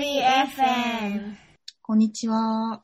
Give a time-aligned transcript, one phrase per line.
[0.00, 1.34] リー FM。
[1.82, 2.82] こんにちは。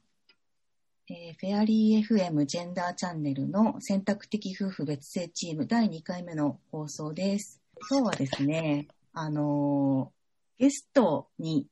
[1.09, 7.63] えーフェアリー FM ジェンダーチャンネルの選択的夫婦別姓チーム第2回目の放送です。
[7.91, 11.67] 今日はですね、 あのーゲストに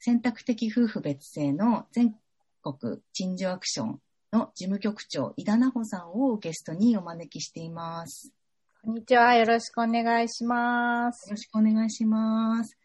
[0.00, 2.14] 選択的夫婦別姓の全
[2.62, 4.00] 国陳情アクション
[4.32, 8.34] の事務局長、井田奈穂さんをゲストにお招きしています。
[8.82, 9.34] こんにちは。
[9.34, 11.30] よろしくお願いしますよ。
[11.30, 12.79] ろしくお願いします。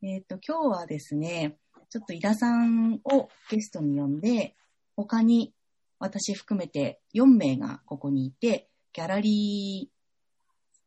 [0.00, 1.58] えっ、と、今日はですね、
[1.90, 4.54] ちょっと井田さんをゲストに呼んで、
[4.94, 5.52] 他に
[5.98, 9.98] 私含めて4名がここにいて、ギャラリー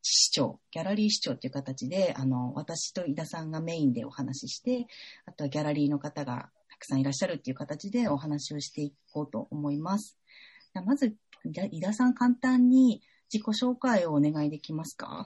[0.02, 4.88] 市長、ギャラリー市長という形で、あの、私と井田さんがメインでお話しして、
[5.26, 10.18] あとはギャラリーの方がたくさんいらっしゃるっていう形でお話をしていこうと思います。
[10.86, 15.26] まず、井田さん簡単に自己紹介をお願いできますか？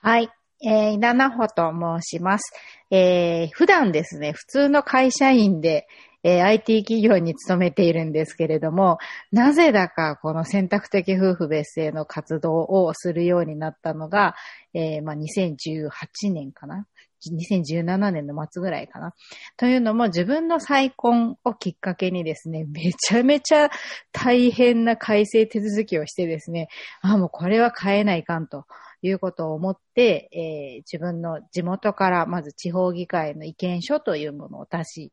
[0.00, 0.30] はい。
[0.62, 2.52] えー、稲名穂と申します。
[2.90, 5.86] えー、普段ですね、普通の会社員で、
[6.22, 8.98] えー IT 企業に勤めているんですけれども、
[9.32, 14.34] なぜだかこの選択的夫婦別姓の活動をするようになったのが、
[14.74, 15.88] えーまあ、2018
[16.30, 16.86] 年かな
[17.26, 19.14] ？2017年の末ぐらいかな？
[19.56, 23.70] というのも自分の再婚をきっかけにですね、めちゃめちゃ
[24.12, 26.68] 大変な改正手続きをしてですね、
[27.00, 28.66] あ、もうこれは変えないかんと
[29.02, 35.12] いうことを思って、えー自分の地元からまず地方議会の意見書というものを出し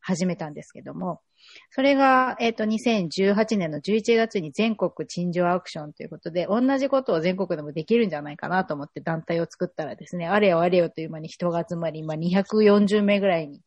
[0.00, 1.20] 始めたんですけども、
[1.70, 13.60] それが、えっ、と、2018年の11月に全国陳情アクションということで、同じことを全国でもできるんじゃないかなと思って団体を作ったらですね、あれよあれよという間に人が集まり、今240名ぐらいに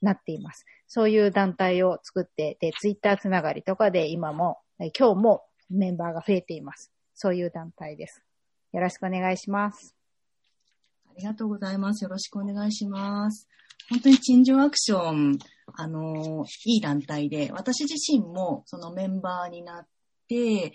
[0.00, 0.66] なっています。
[0.88, 4.58] そういう団体を作って、で、ツイッターつながりとかで今も、
[4.98, 6.92] 今日もメンバーが増えています。
[7.14, 8.22] そういう団体です。
[8.72, 9.94] よろしくお願いします。
[11.10, 12.04] ありがとうございます。
[12.04, 13.46] よろしくお願いします。
[13.90, 15.38] 本当に陳情アクション、
[15.74, 19.86] あの、いい団体で、私自身もそのメンバーになっ
[20.26, 20.72] て、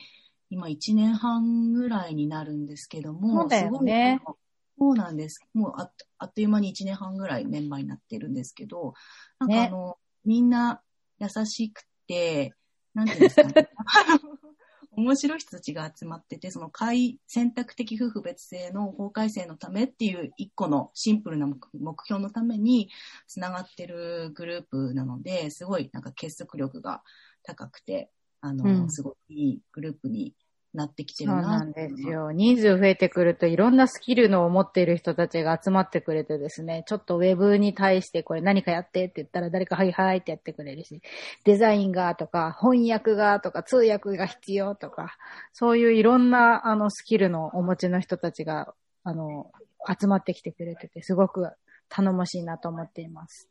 [0.52, 4.36] 今1年半ぐらいになるんですけども、そうだよねすごい
[4.80, 5.40] そうなんです。
[5.56, 8.94] もうあっあっという間に1年半ぐらいメンバーになってるんですけど、
[9.40, 10.82] なんかあの、みんな
[11.20, 12.54] 優しくて、
[12.94, 13.70] なんていうんですかね。
[14.98, 22.90] 面白い人たちが集まってて、その改選択的夫婦別姓の法改正のためっていう一個のシンプルな目目標のために
[23.28, 27.04] つながってるグループなので、すごいなんか結束力が
[27.44, 28.10] 高くて、
[28.42, 28.92] あの、うん。
[28.92, 30.34] すごいいいグループに
[30.78, 32.02] なってきてそうるななんです。
[32.04, 32.32] よ。
[32.32, 41.02] 人数増えてくるといろんなスキルのを持っている人たちが集まってくれてですね、ちょっとウェブに対してこれ何かやってって言ったら誰かはいはいってやってくれるし、
[41.44, 45.18] デザインがとか翻訳がとか通訳が必要とか、
[45.52, 48.74] そういういろんなあのスキルのお持ちの人たちが
[49.04, 49.52] あの
[50.00, 51.50] 集まってきてくれてて、すごく
[51.90, 53.50] 頼もしいなと思っています。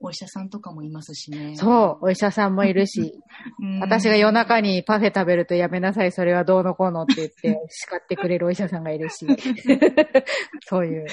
[0.00, 1.54] お医者さんとかもいますしね。
[1.56, 3.20] そう、お医者さんもいるし、
[3.62, 3.80] うん。
[3.80, 9.26] 私が夜中にパフェ食べるとやめなさい、それはどうのこうのって言って 叱ってくれるお医者さんがいるし、
[10.66, 11.06] そういう。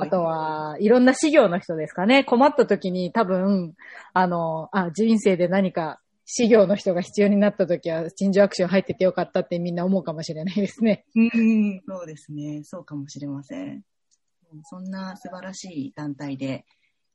[0.00, 2.24] あとは、いろんな事業の人ですかね。
[2.24, 3.74] 困った時に多分、
[4.12, 11.04] あの、あ、人生で何か事業の人が必要になった時は、陳情アクション入っててよかったってみんな思うかもしれないですね。
[11.14, 12.62] うん、そうですね。
[12.64, 13.82] そうかもしれません
[14.64, 16.64] そんな素晴らしい団体で、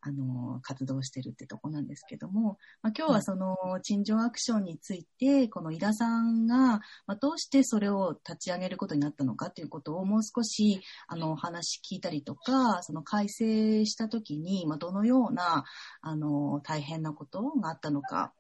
[0.02, 15.66] あの、活動してるってとこなんですけども、まあ、今日はその、陳情アクションについて、この井田さんが、まあ、どうしてそれを立ち上げることになったのかということをもう少し、あの、お話聞いたりとか、その改正した時に、まあ、どのような、
[16.02, 18.34] あの、大変なことがあったのか、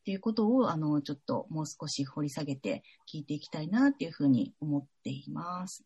[0.00, 2.82] っていうことを、あの、ちょっともう少し掘り下げて
[3.12, 5.84] 聞いていきたいなっていうふうに思っています。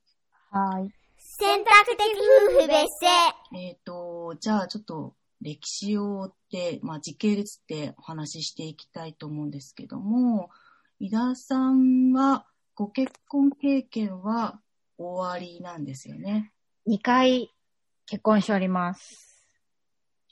[0.51, 1.02] はい。
[1.35, 3.59] 選択的夫婦別姓。
[3.59, 10.51] えっ、と、じゃあちょっと歴史を追って、まあ時系列ってお話ししていきたいと思うんですけども、
[11.01, 12.45] 井田さんは
[12.75, 14.61] ご結婚経験は
[14.99, 16.53] 終わりなんですよね
[16.87, 17.51] ？2回
[18.05, 19.47] 結婚しております。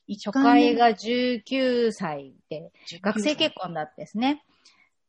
[0.06, 4.44] 一初回目が19歳で、19学生結婚だったですね。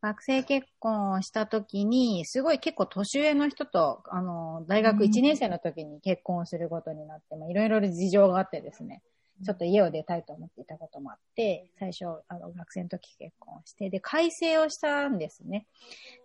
[0.01, 9.03] 学生結婚をした時に、すごい結構年上の人と、あの、大学1年生の時に結婚することになって、まあいろいろ事情があってですね、
[9.45, 15.67] ちょっと家を出たいと思っていたこともあって、最初、あの、学生の時結婚して、で、改正をしたんですね。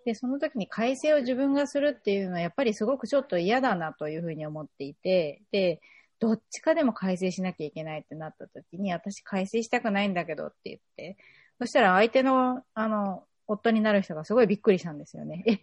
[0.06, 5.80] で、その時に改正を自分がするっていうのは、やっぱりすごくちょっと嫌だなというふうに思っていて、で、
[6.18, 11.18] どっちかでも改正しなきゃいけないってなった時に、私改正したくないんだけどって言って、
[11.58, 15.44] そしたら相手の、あの、夫になる人がすごいびっくりしたんですよね。
[15.46, 15.58] え、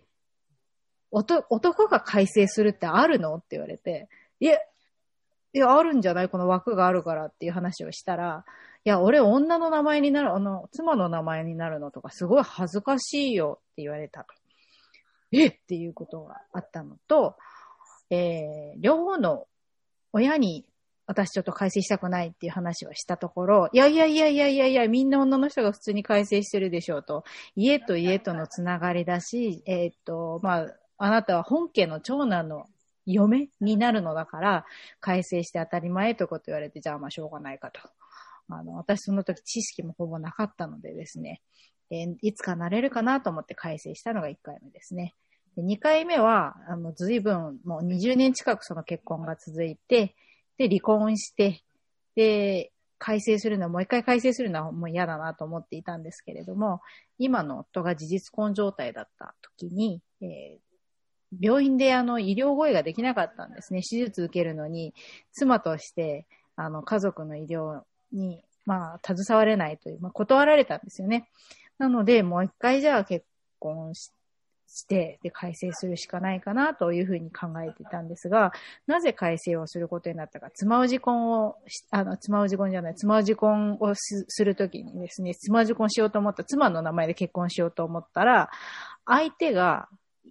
[1.12, 3.36] おと男が改正するってあるの？
[3.36, 4.10] って言われて、
[4.40, 4.60] いえ、
[5.54, 6.30] いや、あるんじゃない？
[6.30, 8.46] この枠があるからっていう話をしたら、
[8.86, 14.26] いや、俺女の名前になる、あの、妻の名前になるのとかすごい恥ずかしいよって言われた。
[15.32, 15.48] え？
[15.48, 17.36] っていうことがあったのと、
[18.10, 19.48] えー、両方の
[20.12, 20.66] 親に
[21.06, 27.24] 私ちょっと改正したくないっていう話をしたところ、いやいやいやいやいやいや、みんな女の人が普通に改正してるでしょうと。
[27.56, 30.68] 家と家とのつながりだし、えー、っと、まあ、
[30.98, 32.68] あなたは本家の長男の
[33.06, 34.66] 嫁になるのだから、
[35.02, 37.82] 改正して当たり前ということ言われて、じゃあまあしょうがないかと。
[38.50, 41.42] あの、私その時知識もほぼなかったのでですね、
[41.90, 45.16] えー、いつかなれるかなと思って改正したのが1回目ですね。
[45.56, 50.16] で2回目は、あの、随分、もう20年近くその結婚が続いて、
[50.58, 51.64] で、離婚して、
[52.16, 56.82] で、改正するのは、もう一回改正するのはもう嫌だなと思っていたんですけれども、
[57.18, 63.82] 今の夫が事実婚状態だった時に、えー、病院であの医療声ができなかったんですね。
[63.82, 64.94] 手術受けるのに、
[65.34, 67.82] 妻として、あの、家族の医療
[68.14, 71.28] に、まあ、携われないという、まあ、断られたんですよね。
[71.78, 73.26] なので、もう一回じゃあ結
[73.60, 74.14] 婚し
[74.74, 78.52] して、で、改正するしかないかなというふうに考えていたんですが、
[78.88, 81.58] なぜ改正をすることになったか、妻氏婚を、
[81.92, 88.50] あの、妻氏婚じゃない、妻氏婚をするときにですね、妻氏婚しようと思った、妻の名前で結婚しようと思ったら、
[89.06, 89.88] 相手が、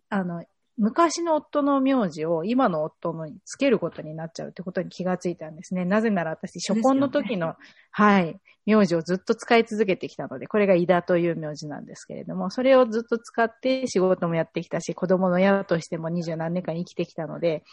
[0.09, 0.45] あの、
[0.79, 5.85] 昔の夫の名字を今の夫のにつけることになっちゃうってことに気がついたんですね。
[5.85, 7.55] なぜなら私、初婚の時の、ね、
[7.91, 17.65] はい、名字をずっと使い続けてきたので、これが井田という名字なんですけれども、それをずっと使って仕事もやってきたし、子供の親としても二十何年間生きてきたので、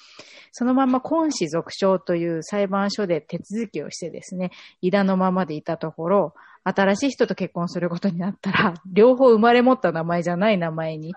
[0.52, 4.52] そのまま婚死続承という裁判所で手続きをしてですね、
[4.82, 6.34] 井田のままでいたところ、
[6.64, 11.14] 新しい人と結婚することになったら、両方生まれ持った名前じゃない名前に、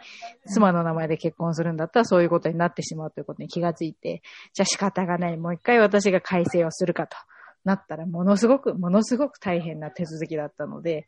[0.46, 4.22] 妻の名前で結婚するんだったらそういうことになってしまうということに気がついて、
[4.52, 7.16] じゃあ仕方がない、もう一回私が改正をするかと。
[7.64, 11.06] なったら、ものすごく、ものすごく大変な手続きだったので、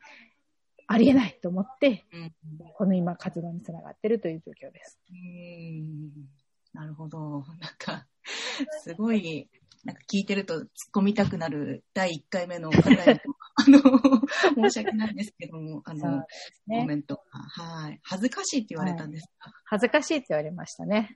[0.87, 2.05] ありえないと思って、
[2.75, 4.99] この今活動につながっているという状況です。
[6.73, 7.19] なるほど。
[7.19, 7.45] なん
[7.79, 8.07] か、
[8.83, 9.49] すごい
[9.85, 13.23] なんか聞いてると突っ込みたくなる第1回目の課題と、
[13.55, 13.81] あの、
[14.71, 16.25] 申し訳ないんですけども、あの、
[16.67, 17.23] ね、コメントが、
[17.63, 18.01] はい。
[18.03, 21.15] 恥ずかしいって言われたんですか、はい、恥ずかしいって言われましたね。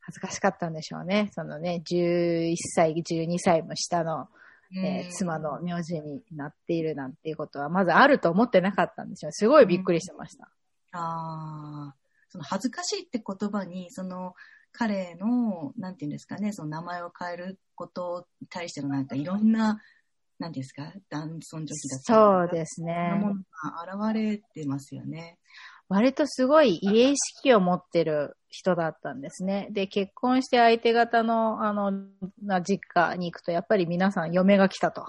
[0.00, 1.30] 恥ずかしかったんでしょうね。
[1.32, 4.28] そのね、11歳、12歳も下の、
[4.76, 9.32] えー、妻の名字になっているなんていうことは、まずあると思ってなかったんですよ。
[9.32, 10.48] すごいびっくりしてました。
[10.92, 11.94] ああ、
[12.28, 14.34] その恥ずかしいって言葉に、その、
[14.72, 19.80] 彼の、なんていうんですかね、その名前を変えることに対してのなんかいろんな、
[20.38, 23.18] なんですか、男尊女卑だったそうですね。
[23.18, 25.38] ものが現れてますよね。
[25.88, 29.68] 割とすごい家意識を持ってる人だったんですね。
[29.70, 31.92] で、結婚して相手方の、あの、
[32.62, 35.06] 実家に行くと、やっぱり皆さん嫁が来たと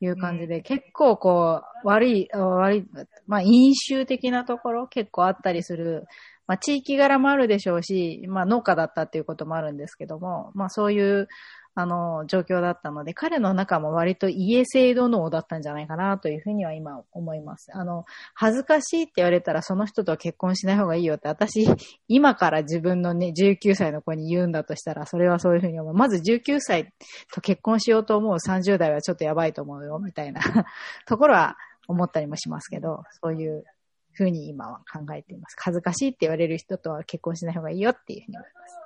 [0.00, 2.86] いう感じで、うん、結構こう、悪い、悪い、
[3.26, 6.04] まあ、飲酒的なところ結構あったりする
[6.46, 11.28] まあ、地域柄もあるでしょうし、まあ、農家だったっていうこともあるんですけども、まあ、そういう、
[11.76, 17.70] あの、状況だったので、彼の中も割と家制度脳だったんじゃないかなというふうには今思います。
[17.74, 18.04] あの、
[18.34, 21.66] 恥ずかしいって言われたらその人と結婚しない方がいいよって、私、
[22.06, 25.94] 今から自分のね、19歳の子に言うんだとしたら、それはそういうふうに思う。
[25.94, 26.92] まず19歳
[27.32, 30.40] と結婚しようと思う30代はちょっとやばいと思うよ、みたいな
[31.06, 31.56] ところは
[31.88, 33.64] 思ったりもしますけど、そういう
[34.12, 35.56] ふうに今は考えています。
[35.58, 38.83] 恥ずかしいって言われる人とは結婚しない方がいいよっていうふうに思います。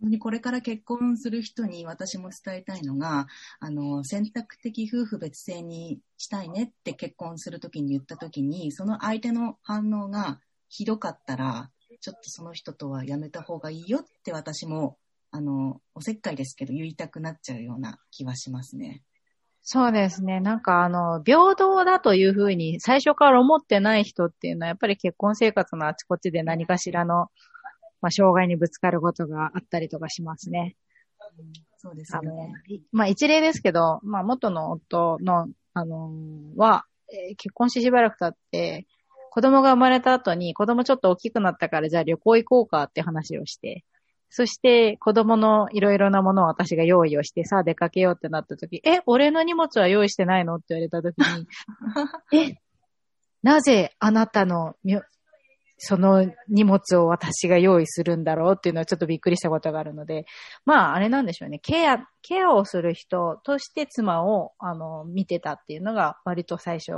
[0.00, 3.26] にこれから結婚する人に私も伝えたいのが、
[3.60, 11.70] あの、選択的夫婦別姓にしたいねって結婚するときに言ったときに、その相手の反応がひどかったら、
[12.00, 14.98] ちょっとその人とはやめた方がいいよって私も、
[15.30, 19.02] あの、おせっかいですけど言いたくなっちゃうような気はしますね。
[19.66, 20.40] そうですね。
[20.40, 27.28] なんかあの、平等だというふうに最初から思ってない人っていうのは、やっぱり結婚生活のあちこちで何かしらの、
[28.04, 30.76] まあ、障害にぶつかることがあったりとかしますね。
[31.78, 32.18] そうですね。
[32.18, 32.52] あの、
[32.92, 36.10] まあ一例ですけど、まあ元の夫の、あの
[36.54, 38.86] は、えー、結婚してしばらく経って、
[39.30, 43.84] 子供が生まれた後に子供ちょっと大きくなったからじゃあ旅行行こうかって話をして、
[44.28, 50.56] そして子供のいろいろなものを私が用意をしてさあ出かけようってなった時、え、俺の荷物は用意してないの？
[50.56, 51.46] って言われた時に、
[52.50, 52.58] え、
[53.42, 54.76] なぜあなたの
[55.84, 60.26] その荷物を私が用意するんだろうっていうのはちょっとびっくりしたことがあるので、
[60.64, 61.58] まああれなんでしょうね。
[61.58, 66.92] ケア、ケアをする人として妻をあの見てたっていうのが割と最初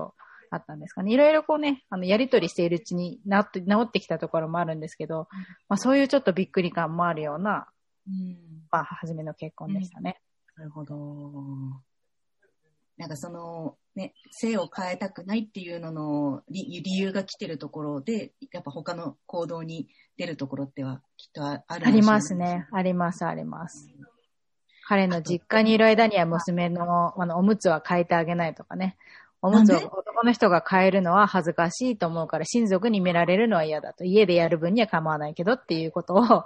[0.51, 1.13] あったんですかね。
[1.13, 5.29] いろいろこうね、あの、やりとりしているうちに治って、治ってきたところもあるんですけど、
[5.69, 7.67] まあそういうちょっとびっくり感もあるような
[8.09, 8.37] うん。
[8.71, 10.21] まあ、初めの結婚でしたね。
[10.57, 10.95] なるほど。
[12.97, 22.67] なんかその、ね、性を変えたくないっていうのの理理由が来てるところで、やっぱ他の行動に出るところってはきっとああるありますね。。
[22.73, 23.89] あります、あります。
[24.89, 28.97] 彼の実家にいる間には娘のあのおむつは変えてあげないとかね。
[29.43, 34.05] おむつを男の人が変えるのは恥ずかしいと思うから親族に見られるのは嫌だと。
[34.05, 36.45] 家でやる分には構わないけどっていうことを、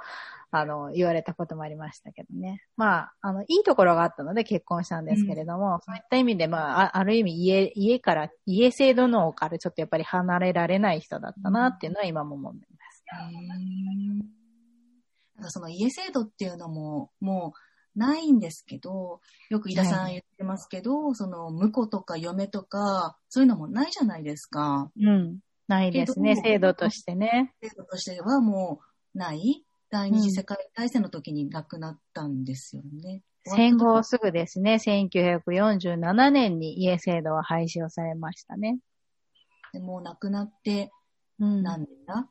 [0.52, 2.62] あの、言われたこともありましたけどね。
[2.76, 13.04] まあ、あの、いいところがあったので結婚したんですけれども、そういった意味で、まあ、あある意味家、家から、家制度のからちょっとやっぱり離れられない人だったなっていうのは今も思います。
[15.37, 24.90] なんかその家制度っていうのも、もうないんですけど、よく井田さん言ってますけど、その婿とか嫁とか、そういうのもないじゃないですか。
[25.00, 25.38] うん。
[25.66, 27.54] ないですね、制度としてね。
[27.62, 28.80] 制度としてはも
[29.14, 29.64] うない。
[29.90, 33.23] 第二次世界大戦の時に亡くなったんですよね。
[33.44, 38.78] 戦後すぐですね、1947年に家制度は廃止をされましたね。
[39.73, 40.90] でもう亡くなって
[41.40, 41.62] うん。
[41.62, 42.28] 何年だ、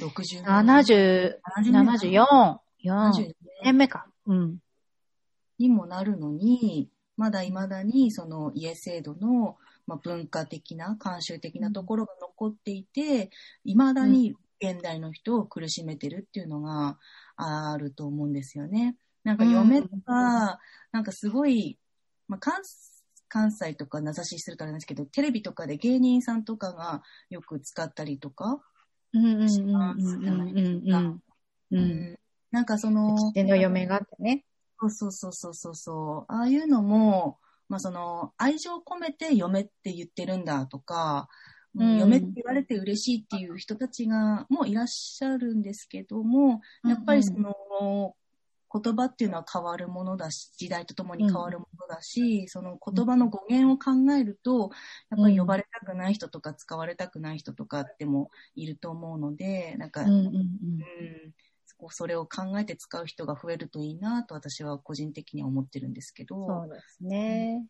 [0.00, 4.06] ?60 70、74、4 70年目か。
[4.26, 4.58] うん。
[5.58, 13.30] にもなるのに、まだ未だにその家制度の、まあ、文化的な、慣習的なところが残っていて、
[13.64, 16.98] 未だに現代の人を苦しめてるっていうのが
[17.36, 18.96] あると思うんですよね。
[19.24, 20.58] なんか嫁とか、
[20.92, 21.78] なんかすごい、
[22.28, 22.62] まあ、関
[23.28, 28.60] 関西とか名指しするとあれなんですけど、テレビとかで芸人さんとかがよく使ったりとか、
[29.12, 31.06] しますうんじゃないうんうん。
[31.06, 31.20] う。
[31.72, 31.80] うん
[32.12, 32.18] ん
[32.50, 34.44] なんかその、父の嫁があってね。
[34.80, 36.32] そうそうそうそうそうそう。
[36.32, 37.38] ああいうのも、
[37.68, 41.28] まあその、愛情込めて嫁って言ってるんだとか、
[41.74, 48.16] うん嫁って言われて嬉しいっていう人たちが、もういらっしゃるんですけども、やっぱりその、
[48.72, 54.70] 言葉っていうのは変わるものだし、時代とともに変わるものだし、その言葉の語源を考えると、
[55.10, 60.32] やっぱり呼ばれたくない人とか使われたくない人とかってもいると思うので、なんか、うんうんうん。
[60.32, 61.34] うん
[61.66, 66.46] そこそれを考えて使う人が増えるといいなと私は個人的には思ってるんですけど。
[66.46, 67.64] そうですね。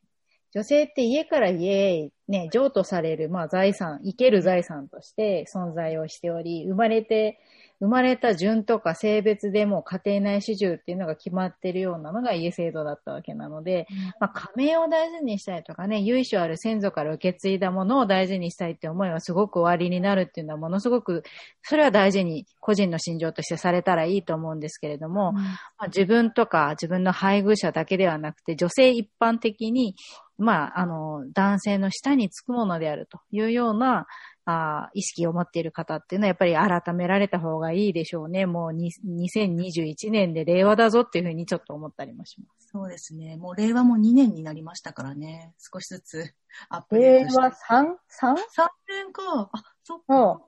[0.52, 7.40] 女性って家から家へね、譲渡される、まあ財産、生ける財産として存在をしており、生まれて、
[7.80, 13.88] 生まれた順とか性別でも家庭内主従っていうのが決まってるようなのが家制度だったわけなので、
[14.20, 21.24] まあ家名を大事にしたいとかね、由緒ある先祖から受け継いだものを大事にしたいって思いはすごく終わりになるっていうのはものすごく、
[21.62, 25.40] それは大事に個人の心情としてされたらいいと思うんですけれども、ま
[25.78, 29.96] あ、自分とか自分の配偶者だけではなくて、女性一般的に、
[30.40, 34.06] まあ、あの、男性の下につくものであるというような、
[34.46, 38.46] あ意識を持っている方っていうのはやっぱり改められた方がいいでしょうね。
[38.46, 42.68] もうに2021年で令和だぞっていうふうにちょっと思ったりもします。
[42.72, 43.36] そうですね。
[43.36, 45.52] もう令和も2年になりましたからね。
[45.58, 46.34] 少しずつ
[46.68, 47.40] アップデートして。
[47.40, 47.86] 3?3?
[48.32, 49.50] 3年か。
[49.52, 50.42] あ、そっか。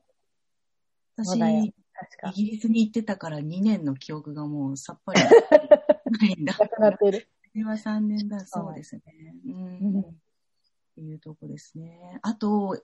[1.17, 1.75] 私、イ。
[2.35, 5.21] ギリスに行ってたから2年の記憶がもうさっぱり
[6.19, 6.57] ないんだ。
[6.59, 7.29] なくなっている。
[7.55, 8.41] 令和3年だ。
[8.47, 9.03] そうですね。
[9.47, 10.01] うん。
[10.01, 10.05] っ
[10.95, 12.19] ていうとこですね。
[12.23, 12.79] あと、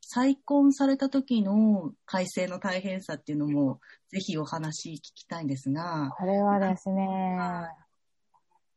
[0.00, 7.38] 再婚された時の改正の大変さっていうのも、ぜひお話聞きたいんですが、これはですね、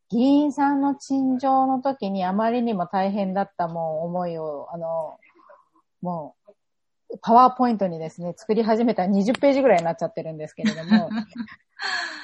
[0.09, 5.17] 議員さんの陳情の時にあまりにも大変だったもう思いを、あの、
[6.01, 6.53] もう、
[7.21, 11.09] パワーポイントにですね、作り始めたら20ページぐらいになっちゃってるんですけれども、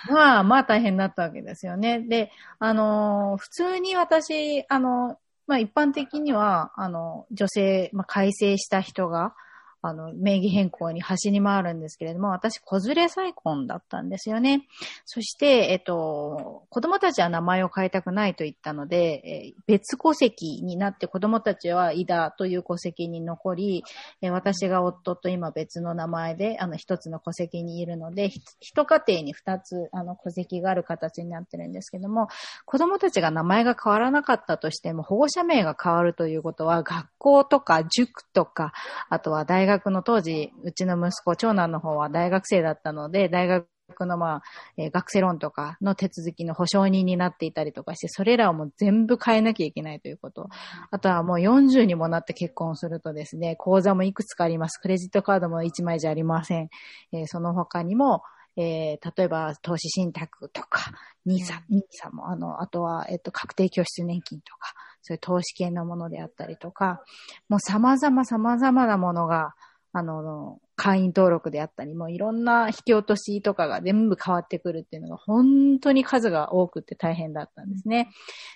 [0.09, 1.99] まあまあ大変だったわけですよね。
[1.99, 9.33] で、あの、普通に私、あの、まあ一般的には、あの、女性、まあ改正した人が、
[9.81, 14.67] あの、名義変更に走り回るんですけれども、私、子連れ再婚だったんですよね。
[15.05, 23.83] そして、えっと、子供たちは名前を変えたくないと言ったので、え別戸籍になって子供たちは井田という戸籍に残り、
[24.21, 32.27] え私が夫と今別の名前で、あの、一つの戸籍にいるので、一家庭に二つ、あの、戸籍がある形になってるんですけども、
[32.65, 38.74] 子供たちが名前が変わらなかったとしても、保護者名が変わるということは、学校とか塾とか、
[39.09, 43.65] あとは大学学の当時、うちの息子、長男の方は大学生だったので、大学
[44.05, 44.41] のまあ、
[44.77, 50.47] えー学生ローンとかの手続きの保証人になっていたりとかして、それらをもう全部変えなきゃいけないということ。
[50.91, 54.77] あとはもう40にもなって結婚するとですね、口座もいくつかあります。
[54.79, 56.69] クレジットカードも1枚じゃありません。
[57.13, 58.21] えーその他にも、
[58.57, 60.91] えー例えば投資信託とか、
[61.25, 67.01] ニーサ、ニーサも、あの、あとは、えっと、確定拠出年金とか、そういう投資系のものであったりとか、
[67.47, 69.53] もう様々様々なものが、
[69.91, 78.09] あの、会員登録であったり、もういろんな引き落としとかが全部変わってくるっていうのが本当に数が多くて大変だったんですね。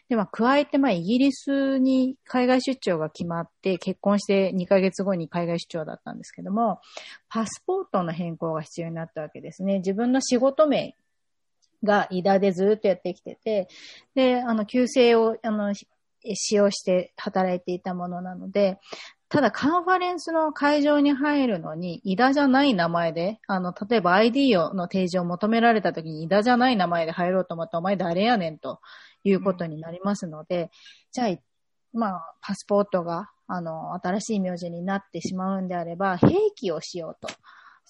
[0.09, 6.79] で、まあ、加えて、まあ、イギリスに海外出張が決まって、結婚して2ヶ月後に海外出張だったんですけども、
[7.29, 9.79] パスポートの変更が必要になったわけですね。
[9.79, 10.95] 自分の仕事名
[11.83, 13.67] がイダでずっとやってきてて、
[14.15, 15.73] で、あの、旧姓を、あの、
[16.35, 18.79] 使用して働いていたものなので、
[19.29, 28.79] ただカンファレンスの会場に入るのに、イダじゃない名前で、あの、例えば ID をの提示を求められた時に、イダじゃない名前で入ろうと思ったら、お前誰やねんと
[29.23, 30.69] いうことになりますので、
[31.11, 31.37] じゃあ、
[31.93, 37.33] まあ、パスポートが、あの、新しい名字になってしまうんであれば、兵器をしようと。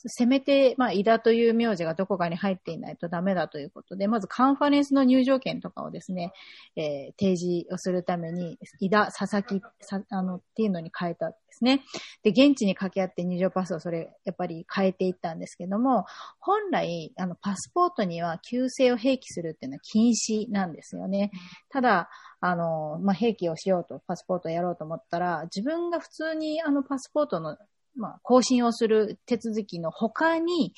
[0.05, 6.33] せめて、まあ、井田という名字がどこかに入っていないとダメだということで、まずカンファレンスの入場券とかをですね、
[6.75, 11.83] えー、提示をするために、井田、佐々木、さあの、っていうのに変えたんですね。
[12.23, 16.05] で、現地に掛け合って入場パスをそれ、やっぱり変えていったんですけども、
[16.39, 21.31] 本来、あの、パスポートには旧姓を併記するっていうのは禁止なんですよね。
[21.69, 22.09] ただ、
[22.41, 27.57] あの、まあ、併記をしようと、パスポートをやろうと思ったら、自分が普通にあのパスポートの
[27.95, 30.73] まあ、更新をする手続きの他に、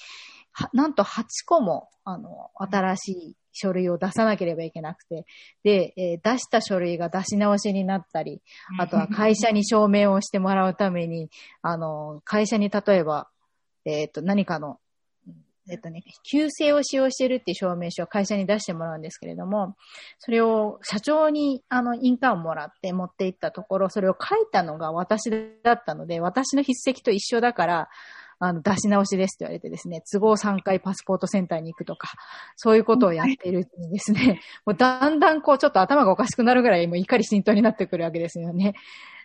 [0.73, 5.25] なんと8個も、あの、新しい書類を出さなければいけなくて、
[5.63, 8.41] で、えー、出した書類が出し直しになったり、
[8.79, 11.29] あとは会社に証明をしてもらうために、
[11.61, 13.29] あの、会社に例えば、
[13.85, 14.79] えっ、ー、と、何かの
[15.69, 19.75] えっとね、旧姓を使用しているっていう証明書を会社に出してもらうんですけれども、
[20.19, 25.31] それを社長にあの印鑑をもらって持って行ったところ、それを書いたのが私
[25.63, 27.89] だったので、私の筆跡と一緒だから、
[28.39, 32.09] あの、出し直しですって言われてですね、都合3回パスポートセンターに行くとか、
[32.57, 38.73] そういうことをやっているうちにですね、もうだんだんこうちょっと頭がおかしくなるぐらいもう怒り浸透になってくるわけですよね。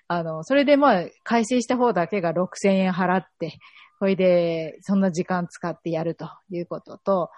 [0.06, 3.58] あの、それでまあ、改正した方だけが6000円払って、
[4.00, 7.30] それで、そんな時間使ってやるということと、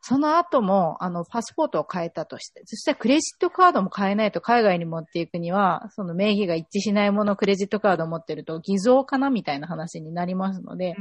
[0.00, 10.94] その後も、あの、パスポートを変えたとして、そしたらクレジットカードも変えないと海外に持っていくには、その名義が一致しないものクレジットカードを持ってると偽造かなみたいな話になりますので、うん、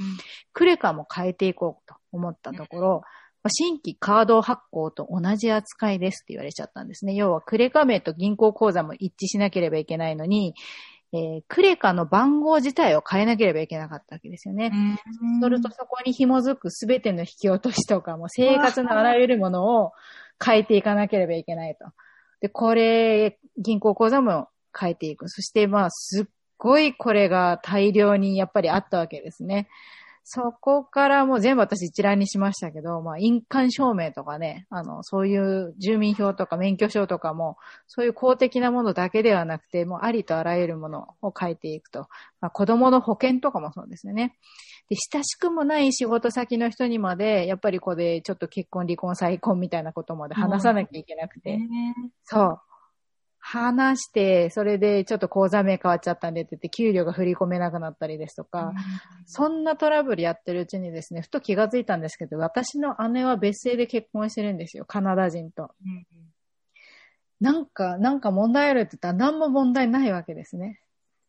[0.53, 3.01] クレカも変えていこうと思ったところ、
[3.43, 7.13] うん、新規カード発行と同じ扱いですって言われちゃったんですね。
[7.13, 10.55] 要はクレカ名と銀行口座も一致しなければいけないのに、
[11.15, 14.71] えー、クレカの番号自体を変えなければいけなかったわけですよね。
[15.41, 19.93] そうするとそこに紐づくすべての引き落としとかも生活のあらゆるものを
[20.43, 21.86] 変えていかなければいけないと。
[22.41, 25.30] で、これ、銀行口座も変えていく。
[25.30, 26.25] そしてまあ、すっ
[26.58, 29.69] ごいこれが大量にやっぱりあったわけですね。
[30.27, 42.07] そこからもう全部私一覧にしましたけど、まあ、印鑑証明とかね、あの、そういう住民票とか免許証とかも、そういう公的なものだけではなくて、もうありとあらゆるものを変えていくと。
[42.41, 44.35] まあ、子供の保険とかもそうですよね。
[44.89, 51.59] で、親しくもない仕事先の人にまで、やっぱりここでちょっと結婚、離婚、再婚みたいなことまで話さなきゃいけなくて。
[52.23, 52.59] そう。
[53.47, 58.73] 話して、それでちょっと口座名変わっちゃったんでって言って、給料が振り込めなくなったりですとか、
[59.27, 65.69] そんなトラブルやってるうちにですね、ふと気がついたんですけど、私の姉は別姓で結婚してるんですよ、カナダ人と。
[67.39, 70.81] なんか、なんか問題あるって言ったら何も問題ないわけですね。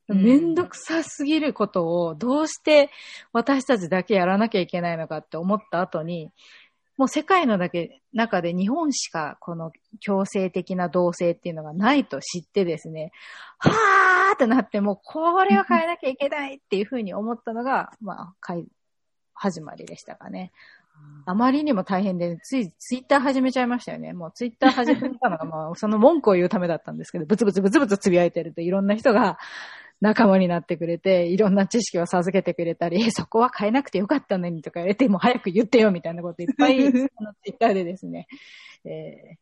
[0.08, 2.90] めんどくさすぎることをどうして
[3.32, 6.30] 私たちだけやらなきゃいけないのかって思った後に、
[6.96, 13.12] もう世界のだけ中で日本しかこの強制的な同性っていうのがないと知ってですね、
[13.58, 18.54] はーってなって、もうこれを変えなきゃいけないっていうふうに思ったのが、まあ、
[19.34, 20.52] 始まりでしたかね。
[21.26, 24.12] あまりにも大変で、ついツイッター始めちゃいましたよね。
[24.12, 29.38] もうツイッター始めたのが、まあ、その文句を言うためだったんですけど、ブツブツブツブツつぶやいてるといろんな人が、
[30.00, 38.26] 仲間になってくれて、いろんな知識を授けてくれたり、 そこは変えなくてよかったのにとか言われて、もう早く言ってよみたいなこといっぱい、 ツイッターでですね、
[38.84, 39.36] えー、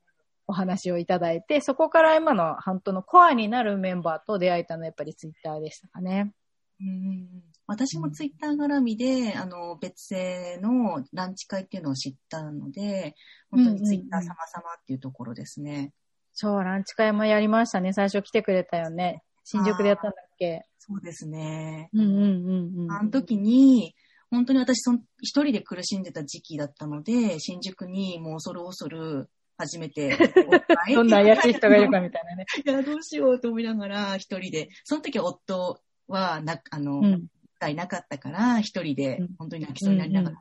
[0.47, 6.33] お話をいただいて、そこから今の半島のコアになるメンバーと出会えたのはやっぱりツイッターでしたかね。
[6.81, 13.15] うん私もツイッター絡みで、あの、別姓のランチ会っていうのを知ったので、
[13.51, 15.93] 本当にツイッター様々っていうところですね。
[16.35, 17.95] そう、ランチ会もやりましたね。
[17.95, 19.23] 最初来てくれたよね。
[19.45, 20.67] 新宿でやったんだっけ？
[20.79, 21.89] そうですね。
[21.93, 22.93] うんうんうんうん。
[22.93, 23.95] あの時に、
[24.31, 30.17] 本当に私その一人で苦しんでた時期だったので、新宿にもう恐る恐る初めて。
[30.95, 32.47] どんな怪しい人がいるかみたいなね。
[32.65, 37.29] いや、どうしようと思いながら一人で、その時は夫はな、あの、うん、
[37.71, 40.37] いなかったから、一人で本当に泣きそうになりながら、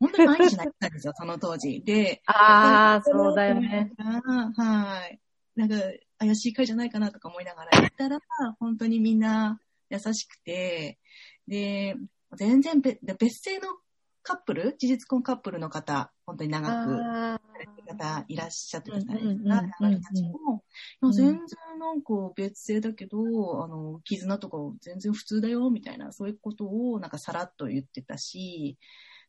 [0.00, 1.82] うんうん、本当に毎日泣いてたんですよ、その当時。
[1.84, 3.92] で、 ああ、そうだよね。
[3.98, 5.20] はい。
[5.56, 5.76] なんか、
[6.18, 8.20] 怪しい会じゃないかなとか思いながら行ったら、
[8.58, 10.98] 本当にみんな優しくて、
[11.46, 11.96] で、
[12.36, 13.76] 全然別別姓の
[14.22, 19.54] カップル、事実婚カップルの方、本当に長くあされてる方いらっしゃってるじゃないうんですか。
[19.54, 28.76] うんうんうんあの人たちも、全然なんか別姓だけど、あの、絆とか全然普通だよ、みたいな、そういうことをなんかさらっと言ってたし、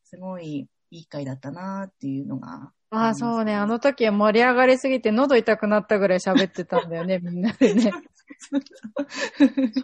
[0.04, 2.72] すごいいい会だったなっていうのが。
[2.90, 3.56] ああ、そうね。
[3.56, 7.92] あの時は盛り上がりすぎて喉痛くなったぐらい喋ってたんだよね、 みんなでね。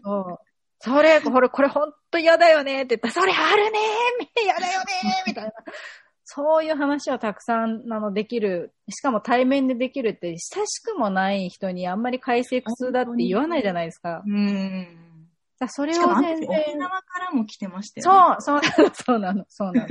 [0.03, 0.39] そう。
[0.79, 5.51] それ、これ、これほんと嫌だよねって言ったら、それあるねー 嫌だよねーみたいな。
[6.25, 8.73] そういう話をたくさん、あの、できる。
[8.89, 14.23] しかも対面でできるって、親しくもない人にあんまり改正苦痛だって言わないじゃないですか。
[14.25, 15.12] うん。
[15.59, 16.41] だそれを全然。
[16.41, 18.35] 時沖縄からも来てましたよね。
[18.39, 19.87] そう、そうなの、 そうなの、そうなの。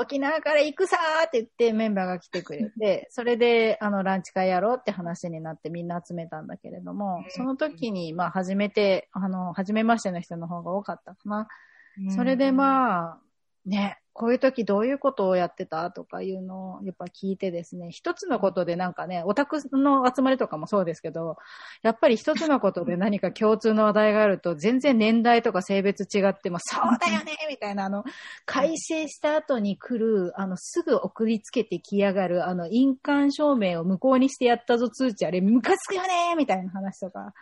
[0.00, 11.38] 沖縄から行くさーって言ってメンバーが来てくれて、 それで、あの、ランチ会やろうって話になってみんな集めたんだけれどもうん、その時に、まあ、初めて、あの、初めましての人の方が多かったかな。
[11.38, 13.20] うんそれでまあ、
[13.66, 21.36] ね、こういう時どういうことをやってたとかいうのをやっぱ聞いてですね、一つのことでなんかね、オタクの集まりとかもそうですけど、
[21.82, 28.02] やっぱり一つのことで何か共通の話題があると、全然年代とか性別違っても、そうだよねみたいな、あの、
[28.44, 37.34] 改正した後に来る、あの、すぐ送りつけてきやがる、あの、印鑑証明を無効にしてやったぞ通知、あれ、ムカつくよねみたいな話とか、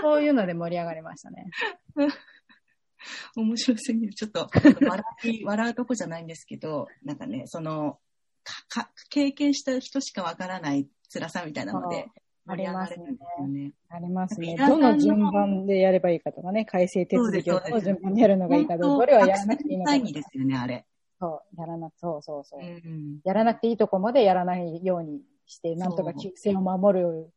[0.00, 1.50] そういうので盛り上がりましたね。
[3.36, 4.14] 面白すぎる。
[4.14, 7.98] ちょっと、笑い、 笑うとこじゃないんですけど、なんかね、その、
[8.42, 12.06] か、か経験した人しかわからない辛さみたいなので、
[12.46, 13.72] 盛り上がれるんですよね。
[13.88, 14.56] ありますね。
[14.56, 20.84] どの順番でやればいいかとかね、改正手続きをどの順番でやるのがいいかとか、どれはやらなくていいのかですよね、あれ。
[21.20, 22.60] そう、やらなく、そうそうそう。
[22.60, 23.20] うん。
[23.24, 27.30] やらなくていいとこまでやらないようにして、なんとか規制を守る、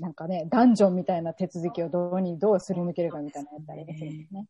[0.00, 4.46] なんかね、ダンジョンみたいな手続きをどうに、どうすり抜けるかみたいなやったりですね。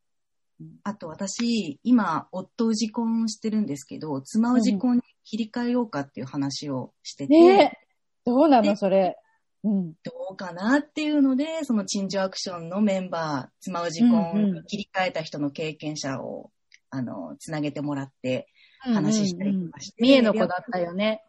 [0.83, 7.79] あと私、今、夫を離婚してるんですけど、妻を離婚に切り替えようかっていう話をしてて、ねえ、
[8.25, 9.17] どうなのでそれ。
[9.65, 9.93] うん。
[10.03, 16.51] どうかなっていうので、その陳情アクションのメンバー、妻を離婚に切り替えた人の経験者を、
[16.91, 18.47] あの、つなげてもらって
[18.81, 20.03] 話したりとかして。
[20.03, 21.25] 三重の子だったよね。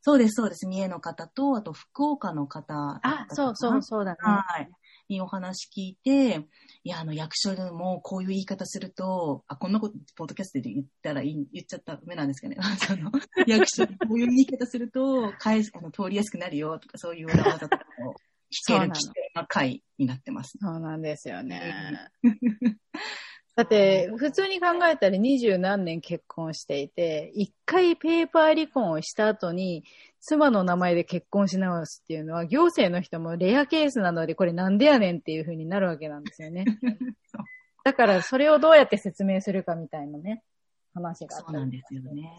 [0.00, 0.66] そうです、そうです。
[0.66, 2.74] 三重の方と、あと福岡の方。
[3.02, 4.16] あ、そうそうそうだね。
[4.20, 4.70] はい。
[5.08, 6.46] にお話聞いて、
[6.84, 12.56] いや、あの、役所でもこういう言い方すると、あ、こんなこと、ポッドキャストで言ったらいい、言っちゃったらダメなんですかね。
[12.78, 13.10] その、
[13.46, 18.14] 役所でこういう言い方すると、返す、あの、通りやすくなるよとか、そういう裏技とかを
[18.52, 20.58] 聞ける貴重な回になってます。
[20.60, 22.10] そうなんですよね。
[23.54, 29.84] だって、普通に考えたら二十何年結婚していて、一回ペーパー離婚をした後に、
[30.22, 36.64] 妻の名前で結婚し直すっていうのは、行政の人もレアケースなので、これなんでやねんっていう風になるわけなんですよね。
[37.84, 40.44] だから、それをどうやって説明するかみたいなね、
[40.94, 42.32] 話があったりそうなんですよね。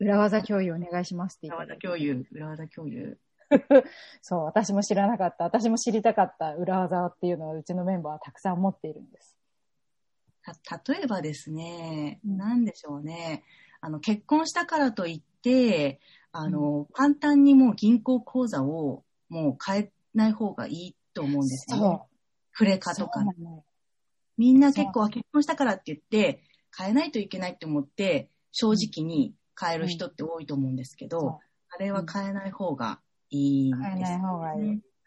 [0.00, 3.18] 裏技共有お願いしますって言裏って技共有、裏技共有。
[4.22, 5.44] そう、私も知らなかった。
[5.44, 9.36] 私も知りたかった裏技っていうのをうちのメンバーはたくさん持っているんです。
[10.64, 13.44] た、例えばですね、うんなんでしょうね。
[13.82, 15.33] あの、結婚したからといって、
[16.32, 21.82] あの、簡単にもう銀行口座をもう変えない方がいいと思うんですよね。
[21.82, 22.16] そう。
[22.52, 23.24] クレカとかそう。
[23.24, 23.64] なのよ
[24.36, 26.42] みんな結構結婚したからって言って、
[26.76, 31.38] 変えないといけないって思って、正直に変える人って多いと思うんですけど、そう
[31.70, 34.60] あれは変えない方がいいんです、変えない方がいい。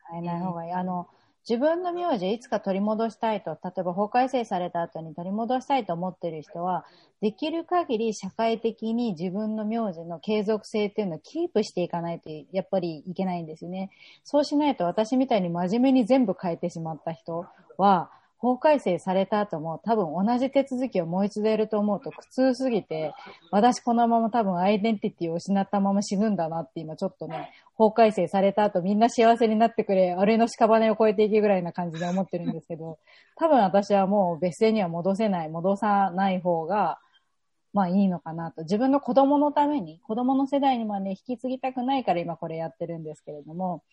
[0.10, 0.72] 変えない方がいい。
[0.72, 1.08] あの、
[1.50, 6.86] 自分の名字をいつか取り戻したいと、例えば法改正された後に取り戻したいと思ってる人は、
[7.22, 13.92] できる限り社会的に自分の名字の継続性っていうのをキープしていかないと、やっぱりいけないんですよね。
[14.26, 17.46] そうしないと私みたいに真面目に全部変えてしまった人
[17.78, 23.14] は、法改正された後も多分同じ手続きをもう一度やると思うと苦痛すぎて、
[23.52, 33.00] 私このまま多分アイデンティティを失ったまま死ぬんだなって今ちょっとね、法改正された後みんな幸せになってくれ、あれの屍を越えていけぐらいな感じで思ってるんですけど、
[33.38, 37.00] 多分私はもう別姓には戻せない、戻さない方が、
[37.74, 38.64] まあいいのかなと。
[38.64, 43.84] 自分の子供のために、子供の世代にもね、引き継ぎたくないから今これやってるんですけれども、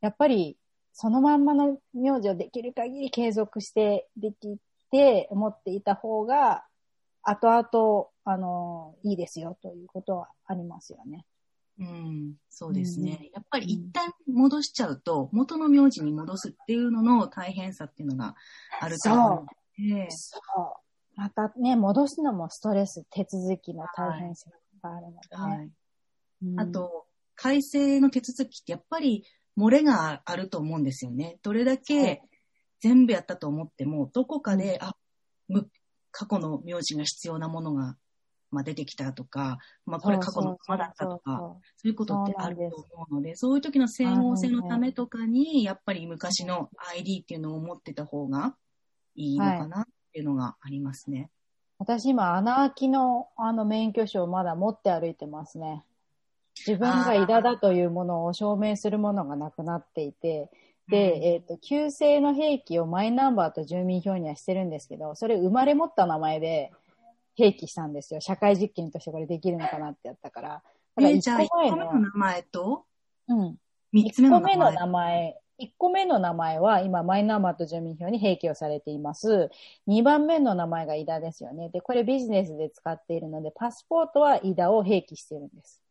[0.00, 0.56] やっぱり
[0.98, 4.56] そのまんまの名字をできる限り継続してでき
[4.90, 6.64] て持っていた方が、
[7.22, 11.26] 後々、あの、いいですよということはありますよね。
[11.78, 13.18] うん、そうですね。
[13.20, 18.34] うんやっぱり一旦戻しちゃうと、元の名字に戻すっていうのの大変さっていうのが
[18.80, 19.46] あると思
[19.78, 21.20] うので、そう。
[21.20, 24.50] またね、戻すのもストレス、手続きの大変さ
[24.82, 25.56] があるのでね。
[25.56, 25.70] はい。
[26.42, 27.04] うんあ、と、
[27.34, 29.26] 改正の手続きってやっぱり
[29.56, 31.38] 漏れがあると思うんですよね。
[31.42, 32.22] どれだけ
[32.80, 34.94] 全部やったと思っても、どこかで、あ、
[35.48, 35.68] む
[36.10, 37.96] 過去の名字が必要なものが、
[38.50, 48.56] まあ、出てきたとか、まあ、これ過去のままだったとか、そういうことってあると思うので、そういう時の整合性のためとかに、やっぱり昔の ID っていうのを持ってた方が
[49.14, 51.30] いいのかなっていうのがありますね。
[51.78, 55.84] 私今、穴開きのあの免許証をまだ持って歩いてますね。
[56.58, 60.50] 自分がイダだというものを証明するものがなくなっていて、
[60.88, 66.72] で、えっ、ー、と、旧姓の兵器をマイナンバーと住民票にはしてるんですけど、それ生まれ持った名前で
[67.34, 68.20] 兵器したんですよ。
[68.20, 70.48] 社会実験としてこれできるのかなってやったから。
[70.48, 70.62] だか
[71.02, 72.84] ら1個目の名前と、
[73.28, 73.56] うん。
[73.92, 74.46] 3つ目の名前。
[74.48, 75.40] 1個目の名前。
[75.58, 79.50] 1個目の名前は今マイナンバーと住民票に併記をされています。
[79.88, 81.70] 2番目の名前が井田ですよね。
[81.70, 85.82] で、これビジネスで使っているので、パスポートは井田を併記してるんです。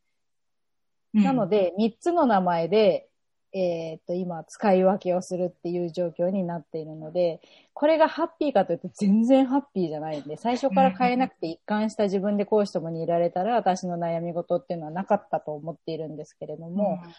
[1.15, 3.09] うん、なので、3つの名前で
[3.57, 7.39] えっ、と、今、使い分けをするっていう状況になっているので、
[7.73, 17.13] これがハッピーかというと全然ハッピーじゃないんで、最初から変えなくて一貫した自分で講師ともにいられたら、私の悩み事っていうのはなかったと思っているんですけれども、うん、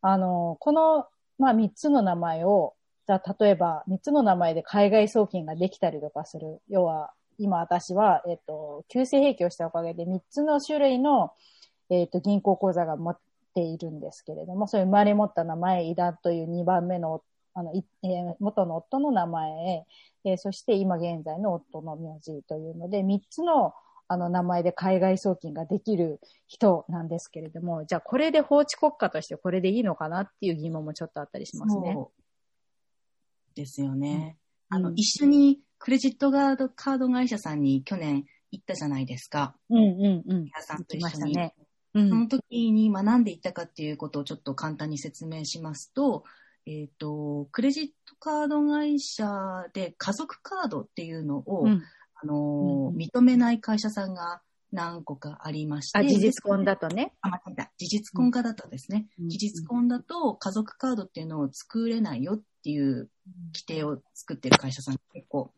[0.00, 1.06] あの、この、
[1.38, 2.74] まあ、3つの名前を、
[3.06, 6.62] じゃあ、例えば、3つの名前で海外送金ができたりとかする。
[6.70, 11.32] 要は、今私は、えっ、と、旧正兵器をしたおかげで3つの種類の、
[11.90, 13.16] えっ、と、銀行口座が持
[13.54, 17.22] ているんですけれども、そういう生まれ持った名前、井田という2番目の、
[17.54, 19.84] あの、えー、元の夫の名前、
[20.24, 23.74] えー、そして今現在の夫の名字というので、3つの
[24.10, 31.94] あの名前で海外送金ができる人なんですけれども、じゃあこれで法治国家としてこれでいいのかなっていう疑問もちょっとあったりしますね。
[33.54, 34.38] ですよね。
[34.70, 39.54] うん、あの、一緒にクレジットカードカード会社さんに去年行ったじゃないですか。
[39.68, 40.44] うんうんうん。
[40.44, 41.34] 皆さんと一緒に。
[41.34, 41.54] ね、
[42.08, 46.24] その時に学んでいったかっていうことをちょっと簡単に説明しますと、
[46.66, 49.26] えっ、ー、と、クレジットカード会社
[49.72, 51.82] で家族カードっていうのを、うん、
[52.14, 55.98] あの、うん、認めない会社さんが何個かありまして。
[55.98, 57.14] あ、事実婚だとね。
[57.22, 57.72] あ、間違えた。
[57.78, 63.08] 事実婚化だとですね、うん、事実婚だと家族カードっていうのを作れないよっていう
[63.54, 65.52] 規定を作ってる会社さん結構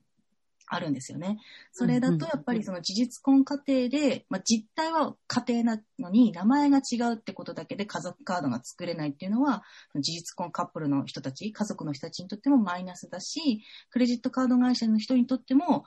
[0.72, 1.38] あるんですよね。
[1.72, 9.64] それだとやっぱりその事実婚家庭で、まあ、実態は家庭なのに名前が違うってことだけで家族カードが作れないっていうのは、
[9.96, 15.84] 事実婚カップルの人たち、家族の人たちにとってもマイナスだし、クレジットカード会社の人にとっても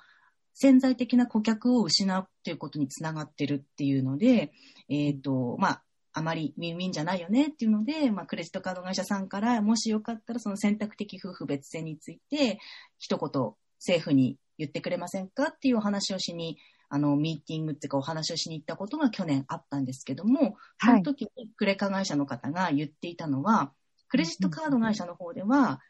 [0.53, 4.51] 潜在的な顧客を失うっていうことにつながってるっていうので、
[4.89, 5.83] えっ、ー、と、まあ、
[6.15, 12.59] あまりウィンウィンじゃないよねっていうので、まあ、クレジットカード会社さんから、もしよかったらその選択的夫婦別姓について、
[12.99, 16.57] 一言政府に言ってくれませんかっていうお話をしに、
[16.89, 23.73] あの、ミーティングっていうかお話をしに行ったことが去年あったんですけども、その時にクレカ会社の方が言っていたのは、
[24.09, 25.81] クレジットカード会社の方では、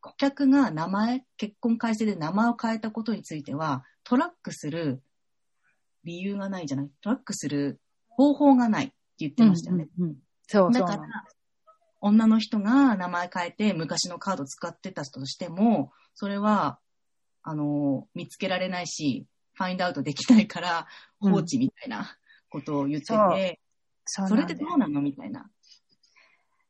[0.00, 5.02] 顧客が名前、結婚改正で名前を変えたことについては、トラックする
[6.04, 6.90] 理由がないじゃない？
[7.00, 9.88] トラックする方法がないって言ってましたよね。
[9.98, 11.02] うんうんうん、そうだから、
[12.02, 16.78] 女の人が名前変えて昔のカード使ってたとしても、それは
[17.44, 20.86] あの、見つけられないし、ファインドアウトできないから
[21.20, 22.16] 放置みたいな
[22.48, 23.16] ことを言ってて、う。
[23.16, 23.54] ん
[24.06, 25.48] そそれってどうなのみたいな。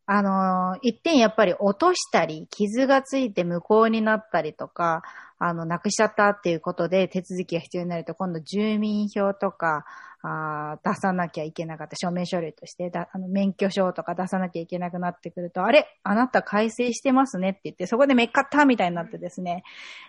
[0.06, 5.02] あの、一点やっぱり落としたり、傷がついて無効になったりとか、
[5.38, 9.84] あの、なくしちゃったっていうことで手続きが必要になると、今度住民票とか、
[10.26, 19.64] あ出さなきゃいけなかった証明書類としてだあの免許証とか出さなきゃいけなくなってくると、あれあなた改正してますねって言って、そこでめっかったみたいになってですね、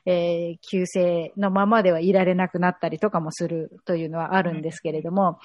[0.06, 5.40] えー、旧姓のままではいられなくなったりとかもするというのはあるんですけれども、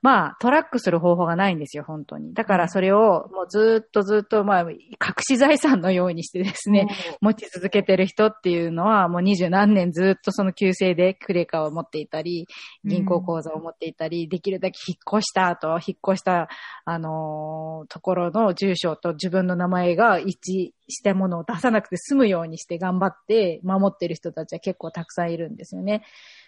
[0.00, 2.32] まあ、トラックする方法がないんですよ、本当に。
[2.32, 4.78] だからそれをもうずっとずっと、まあ、隠
[5.20, 6.88] し財産のようにしてですね、
[7.20, 12.46] 持ち続けてる人っていうのは、もう二十何年ずっとその旧姓でクレカを持っていたり、
[12.84, 16.48] 銀行口座を持っていたり、り、できるだけ引っ越した後、引っ越した、
[16.84, 26.04] あのー、ところの住所と自分の名前が一致したものを出さなくて済むようにして頑張って守ってる人たちは結構たくさんいるんですよね。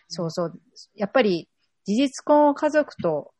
[0.08, 0.60] そうそう。
[0.94, 1.48] やっぱり
[1.84, 3.32] 事実婚を家族と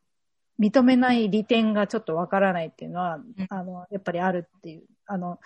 [0.61, 3.19] 認めない利点がちょっとわからないっていうのは、
[3.51, 5.39] あの、やっぱりあるっていう、あの、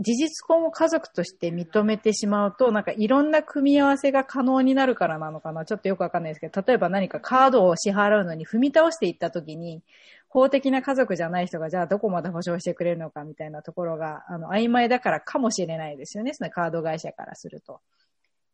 [0.00, 5.66] 事実婚を家族として認めてしまうと、なんかいろんな組み合わせが可能になるからなのかな。
[5.66, 9.82] ちょっとよくわかんないですけど、例えば何かカードを支払うのに踏み倒していったときに、
[10.28, 16.32] 法的な家族じゃない人がじゃあどこまで保証してくれるのかみたいなところが、あの、曖昧だからかもしれないですよね。
[16.32, 17.80] そのカード会社からすると。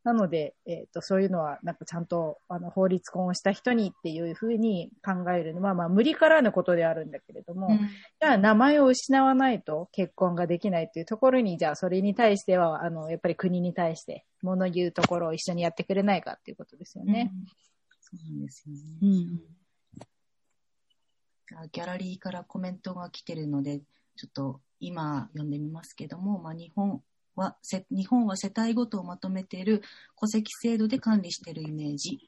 [0.07, 17.33] なので、えっ、と、そういうのは、なんかちゃんと、あの、法律婚をした人にっていうふうに考えるのは、まあ、無理からぬことであるんだけれども、うんじゃあ名前を失わないと結婚ができないっていうところに、じゃあそれに対しては、あの、やっぱり国に対して物言うところを一緒にやってくれないかっていうことですよね。
[18.01, 18.81] そうなんですよね。
[19.03, 19.41] うん。
[21.59, 23.81] あギャラリーからコメントが来てるので、
[24.17, 27.03] ちょっと今読んでみますけども、まあ、日本
[27.37, 27.57] は、
[27.91, 29.83] 日本は世帯ごとをまとめている
[30.19, 32.19] 戸籍制度で管理しているイメージ。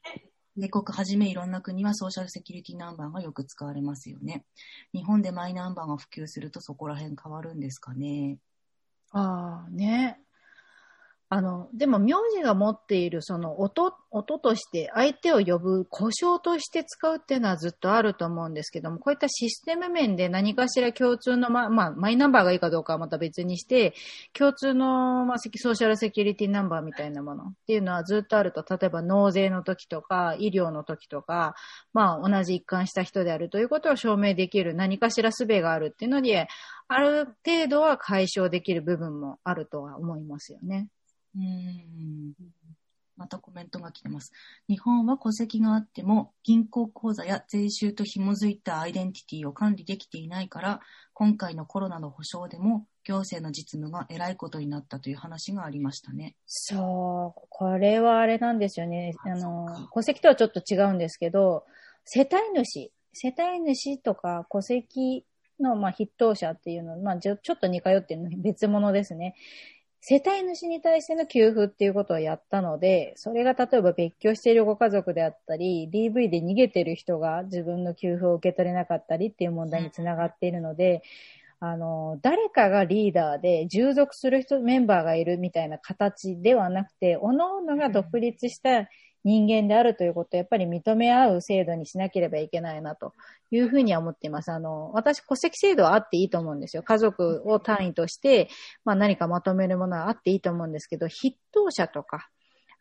[0.55, 4.45] 米国はじめいろんな国はソーシャルセキュリティナンバーがよく使われますよね。
[4.93, 8.37] 日本でマイナンバーが普及するとそこら辺変わるんですかね。
[9.11, 10.19] ああ、ね。
[11.31, 23.93] あの、でも名字が持っているその音、音として相手を呼ぶ故障として使うっていうのはずっとあると思うんですけども、こういったシステム面で何かしら共通の、ま、まあ、マイナンバーがいいかどうかはまた別にして、
[24.33, 31.53] 共通の、まあ、ソーシャルセキュリティナンバーみたいなものっていうのはずっとあると、例えば納税の時とか、医療の時とか、
[31.93, 36.47] まあ、同じ一貫した人であるということを証明できる何かしら術があるっていうので、
[36.87, 40.87] ある程度は解消できる部分もあるとは思いますよね。
[41.35, 42.33] うーん
[43.19, 44.31] またコメントが来てます。
[44.69, 50.79] 日本は戸籍があっても銀行口座や税収と紐づいたアイデンティティを管理できていないから、
[51.13, 56.37] 今回のコロナの保障でも行政の実務が偉いことになったという話がありましたね。
[56.45, 59.13] そう、これはあれなんですよね。
[59.25, 61.65] あの戸籍とはちょっと違うんですけど、
[62.05, 65.25] 世帯主、世帯主とか戸籍
[65.59, 69.35] の、まあ、筆頭者っていうのは、まあ、ちょっと似通ってるの別物ですね。
[70.01, 81.01] 世帯主に対しての給付っていうことをやったので、それが例えば別居しているご家族であったり、DV で逃げてる人が自分の給付を受け取れなかったりっていう問題につながっているので、
[81.59, 88.87] あの、誰かがリーダーで従属する人、メンバーがいるみたいな形ではなくて、各々が独立した
[89.23, 93.13] 人間であるということをやっぱり認め合う制度にしなければいけないなと
[93.51, 94.51] いうふうには思っています。
[94.51, 96.83] あの、私、戸籍制度はあっていいと思うんですよ。
[96.83, 98.49] 家族を単位として、
[98.85, 102.29] まあ何かまとめるものはあっていいと思うんですけど、筆頭者とか、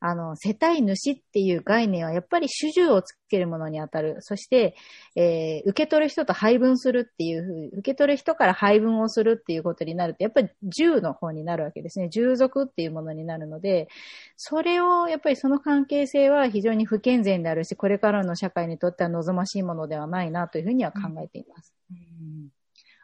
[0.01, 4.19] あの、世帯主っていう概念はやっぱり主従をつけるものに当たる。
[4.21, 4.77] そして、
[5.17, 12.09] えー受け取る人と配分するっていうふう、受け取る人から配分をするっていうことになると、やっぱり従の方になるわけですね。
[12.09, 13.89] 従属っていうものになるので、
[14.37, 21.75] それを、やっぱりその関係性は非常に不健全であるし、これからの社会にとっては望ましいものではないなというふうには考えています。
[21.91, 22.49] うん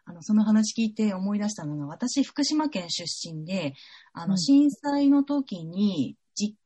[0.06, 3.74] あの、その話聞いて思い出したのが、私、福島県出身で、
[4.12, 6.23] あの、うん震災の時に、実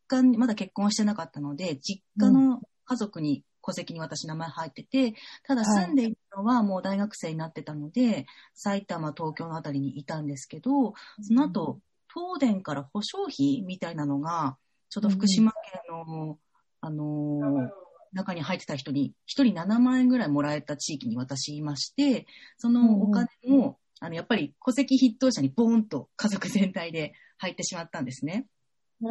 [0.09, 5.85] 家に、まだ結婚はしてなかったので、実家の家族に、戸籍に私名前入ってて、ただはい。
[5.87, 11.79] 住んでいるのはもう大学生になってたので、埼玉、東京のあたりにいたんですけど、その後、
[12.13, 14.57] 東電から保証費みたいなのが、
[14.89, 16.39] ちょっと福島県の、
[16.81, 28.47] あのー中に入ってた人に、一人7万円ぐらいもらえた地域に私いまして、そのお金も、あの、やっぱり戸籍筆頭者にボーンと家族全体で入ってしまったんですね。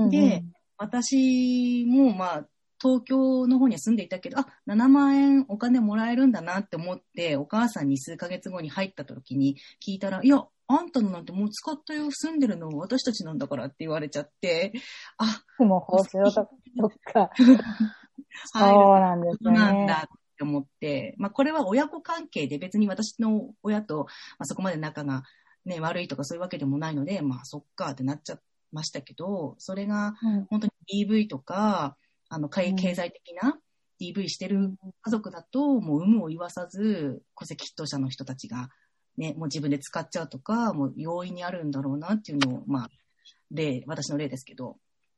[0.10, 0.44] で
[0.78, 2.48] 私もまあ、
[2.80, 14.74] 東京の方には住んでいたけど、あ、7万円お金もらえるんだなって思って、お母さんに数ヶ月後に入った時に聞いたら、いや、あんたのなんてもう使ったよ、住んでるの私たちなんだからって言われちゃって、
[15.18, 16.42] あ、もう放送とか、そ
[16.88, 17.32] っか。
[18.54, 19.88] そうなんですことなんね。
[19.88, 24.06] だって思って、まあこれは親子関係で別に私の親と、
[24.38, 25.24] まあ、そこまで仲が
[25.66, 28.40] ね、悪いとかそういうわけでもないので、まあそっかってなっちゃい
[28.72, 31.98] ましたけど、それがうん本当に DV とか、
[32.30, 32.50] あの、うん。
[32.50, 33.60] 経経済的な
[34.00, 38.70] DV してる家族だと、もう有無を言わさず、戸籍筆頭者の人たちが、
[39.18, 42.90] ね、もう自分で使っちゃうとか、もう容易にあるんだろうなっていうのを、まあ、
[43.52, 44.78] 例、私の例ですけど、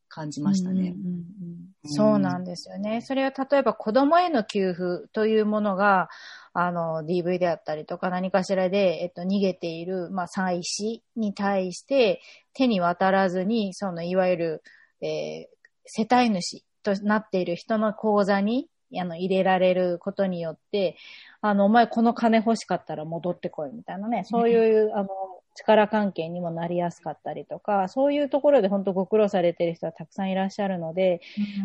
[0.10, 0.80] 感じましたね。
[0.80, 3.02] うんうんうんそうなんですよね。
[3.02, 6.10] それは例えば子供への給付というものが、
[6.54, 12.22] あの、DV であったりとか何かしらで、えっと、逃げている、まあ、妻子に対して
[12.60, 14.64] 手に渡らずに、その、いわゆる、
[15.02, 15.60] えー
[15.92, 18.68] 世帯主となっている人の口座に、
[19.00, 20.98] あの、入れられることによって、
[21.42, 25.10] あの、お前この金欲しかったら戻ってこいみたいなね、そういう、あの、
[25.56, 31.22] 力関係にもなりやすかったりとか、そういうところで本当ご苦労されている人はたくさんいらっしゃるので、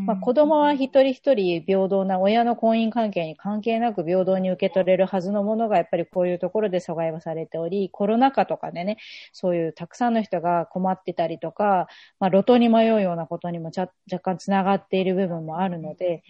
[0.07, 8.97] まあ、子供は一人一人平等な親の婚姻関係に関係なく平等に受け取れるはずのものがやっぱりこういうところで阻害をされており、コロナ禍とかでね、
[9.33, 11.87] そういうたくさんの人が困ってたりとか、
[12.19, 16.23] まあ、路頭に迷うようなことにもちゃ若干つながっている部分もあるので、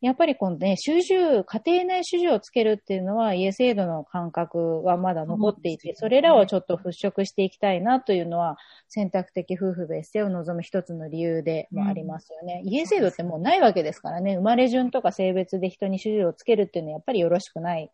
[0.00, 8.56] やっぱりこのね、主従、家庭内主従をつけるっていうのは、家制度の感覚はまだ残っていて、それらをちょっと払拭していきたいなというのは、
[8.88, 12.62] 選択的夫婦別姓を望む一つの理由でもありますよね。
[12.64, 17.90] うん、家制度ってもうないわけですからね、生まれ順とか性別で人に主従をつけるっていうのはやっぱりよろしくない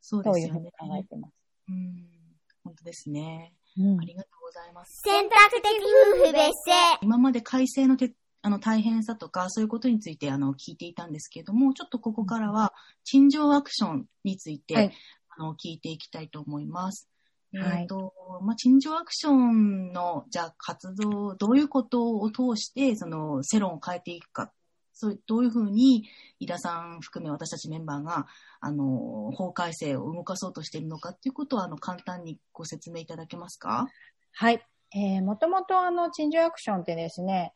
[0.00, 0.48] そうですよね。
[0.48, 1.34] というふうに考えてます。
[1.68, 2.08] うん、
[2.64, 3.52] 本当ですね。
[3.78, 5.02] うん、ありがとうございます。
[5.04, 5.64] 選択的
[6.16, 6.98] 夫婦別姓。
[7.02, 8.12] 今まで改正の手
[8.44, 12.74] あの、大変さとか、そういうことについて、あの、聞いていたんですけれども、ちょっとここからは、
[13.04, 14.92] 陳情アクションについて、はい、
[15.38, 17.08] あの、聞いていきたいと思います。
[17.54, 18.12] はい、えっ、ー、と、
[18.42, 24.52] まあ、陳情アクションの、じゃあ、活動、どういうことを通して、その、世論を変えていくか、
[24.92, 28.26] そうどういうふうに、井田さん含め私たちメンバーが、
[28.60, 33.88] あの、法改正を動かそうとしているのかっていうことを、あの、簡単にご説明いただけますか？
[34.32, 34.66] はい。
[34.94, 37.54] えー、もともとあの、陳情アクションってですね、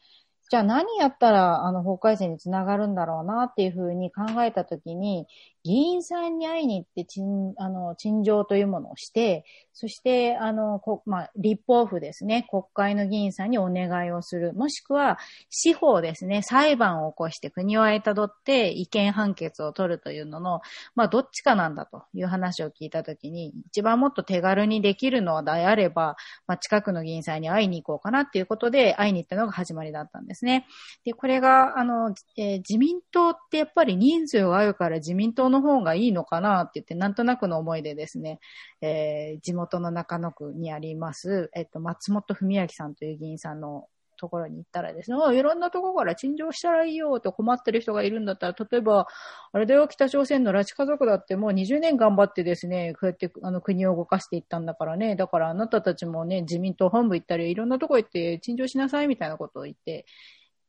[0.48, 5.26] じゃあ何やったらあの法改正につながるんだろうなっていうふうに考えたときに、
[5.66, 14.54] 議員さんに会いに行って陳、あの、陳情というものをして、そして、あの、こまあ、立法府ですね、国会の議員さんにお願いをする。
[14.54, 15.18] もしくは、
[15.50, 20.60] 司法ですね、裁判を起こして国を相たどって意見判決を取るというのの、
[20.94, 30.68] まあ、どっちかなんだという話を聞いたときに、一番もっと手軽にできるのであれば、まあ、近くの議員さんに会いに行こうかなっていうことで、会いに行ったのが始まりだったんですね。
[31.04, 38.40] で、これが、あの、えー、自民党ってやっぱり人数があるから自民党のの方がいいのかなって言って、なんとなくの思いでですね、
[38.80, 43.86] えー、地元の中野区にあります、えっと、松本文明さんという議員さんの
[44.16, 49.06] ところに行ったらですね、いろんなところから陳情したらいいよと困ってる人がいるんだったら、例えば、
[49.52, 60.06] あれだよ、北朝鮮の拉致家族だってもう20年頑張ってですね、こうやってあの国を動かしていったんだからね、だからあなたたちもね、自民党本部行ったり、いろんなとこ行って陳情しなさいみたいなことを言って、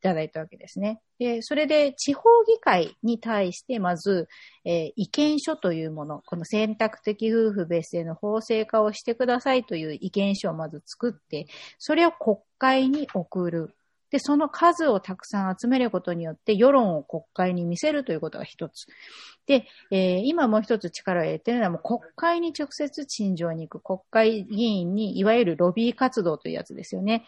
[0.07, 1.01] ただいたわけですね。
[1.19, 4.29] で、それで地方議会に対してまず、
[4.63, 11.47] えー、意見書というもの、この選択的夫婦別姓の法制化をしてくださいという意見書をまず作って、
[11.77, 13.73] それを国会に送る。
[14.09, 18.85] で、その数をたくさん集めることによって世論を国会に見せるということが一つ。
[19.47, 23.83] で、えー、今もう一つ力を入れているのはもう国会に直接陳情に行く。
[23.83, 27.25] 国会議員にいわゆるロビー活動というやつですよね。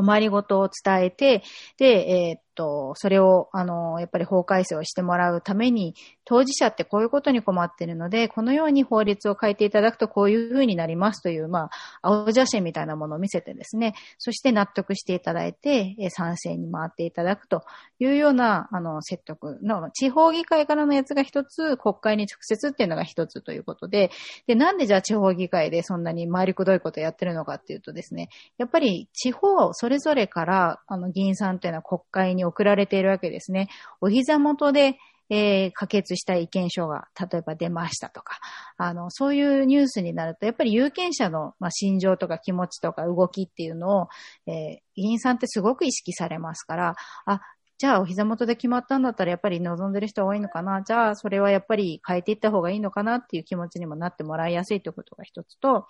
[0.00, 1.42] 困りごとを伝えて、
[1.78, 1.86] で、
[2.30, 5.94] えー、っと、それを、あの、やっぱり法改正をしてもらうために、
[6.24, 11.70] 当事者ってこういうことに困ってるので、このように法律を変えていただくとこういうふうになりますという、まあ、
[12.02, 17.64] 青写真みたいなものを見せてですね、そして納得していただいて、賛成に回っていただくと
[17.98, 24.10] いうような、あの、説得の、地方議会からのやつが一つ、国会に直接っていうのが一つということで、
[24.46, 28.28] で、なんでじゃあ地方議会でそんなに回りくどいことをやってるのかっていうとですね、
[28.58, 33.68] やっぱり地方それぞれから、あの、議員さんというのは国会にに送られているわけですね。
[34.00, 34.96] お膝元で、
[35.32, 38.38] えー、可決した意見書が、例えば出ましたとか、
[38.76, 44.08] あの、そういうニュースになると、やっぱり有権者の、まあ、心情とか気持ちとか動きっていうのを、
[44.46, 47.40] えー、議員さんってすごく意識されますから、あ、
[47.80, 50.82] じゃあお膝元で決まったんだったらやっぱり望んでる人多いのかな？
[50.82, 55.86] じゃあそれはやっぱり変えていった方がいいのかなっていう気持ちにもなってもらいやすいということが一つと、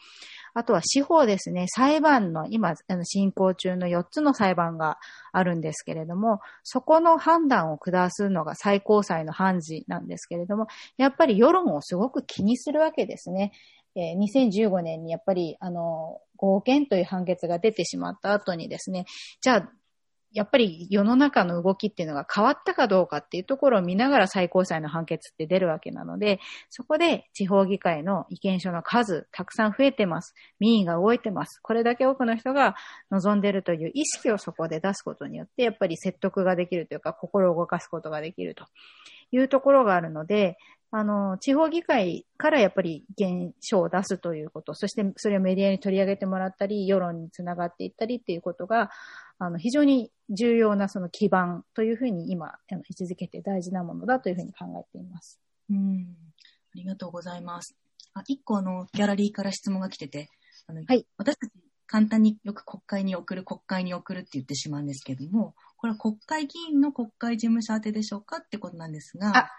[0.55, 1.67] あとは司法ですね。
[1.67, 4.99] 裁判の今進行中の4つの裁判が
[5.33, 13.51] あるんですけれども、そこの判断を下すのが最高裁の判事なんですけれども、やっぱり世論をすごく気にするわけですね。
[13.97, 19.07] えー、2015年にやっぱり、あの、合憲という判決が出てしまった後にですね、
[19.41, 19.73] じゃあ
[20.33, 30.35] やっぱり世の中の動きっていうのが変わったかどうかっていうところを見ながら最高裁の判決って出るわけなので、そこで地方議会の意見書の数、たくさん増えてます。
[30.61, 31.61] 民意が動いてます。
[31.63, 32.77] これだけ多くの人が
[33.11, 38.67] 望んでるという意識をそこで出すことによって、やっぱり説得ができるというか、心を動かすことができると
[39.33, 40.59] いうところがあるので、
[40.93, 48.91] あの、地方議会からやっぱり意見書を出すということ、そしてそれをメディアに取り上げてもらったり、世論につながっていったりっていうことが、
[49.39, 55.41] あの、非常に重要なその基盤というふうに今、あの位置づけて大事なものだというふうに考えています。
[55.71, 56.17] うん。
[56.75, 57.77] ありがとうございます。
[58.15, 60.29] あ、一個あの、ギャラリーから質問が来てて、
[60.67, 61.53] あの、はい、私たち
[61.87, 69.51] 簡単によく国会に送る、国会に送るって言ってしまうんですけども、これは国会議員の国会事務所宛てでしょうかってことなんですが、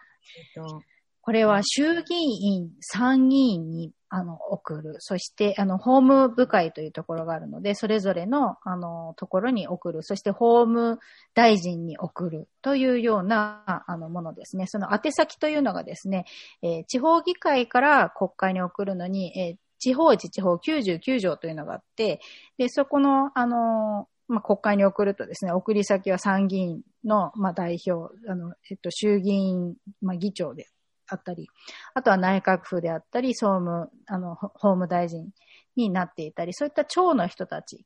[0.55, 0.81] えっ、と、
[1.21, 4.95] これは衆議院、参議院にあの、送る。
[4.99, 10.03] そして、あの、法務部会というところがあるので、それぞれの、あの、ところに送る。
[10.03, 10.99] そして、法務
[11.33, 14.67] 大臣に送るというような、あの、ものですね。
[14.67, 16.25] その宛先というのがですね、
[16.61, 22.19] えー、地方議会から国会に送るのに、えー、地方自治法99条というのがあって、
[22.57, 30.65] で、そこの、あの、まあ、国会に送るとですね、送り先は参議院の、まあ、代表、あの、えっと、衆議院、まあ、議長で
[31.11, 31.49] あったり、
[31.93, 35.31] あとは内閣府であったり、総務、あの、法務大臣
[35.75, 37.85] になっていたり、そういった長の人たち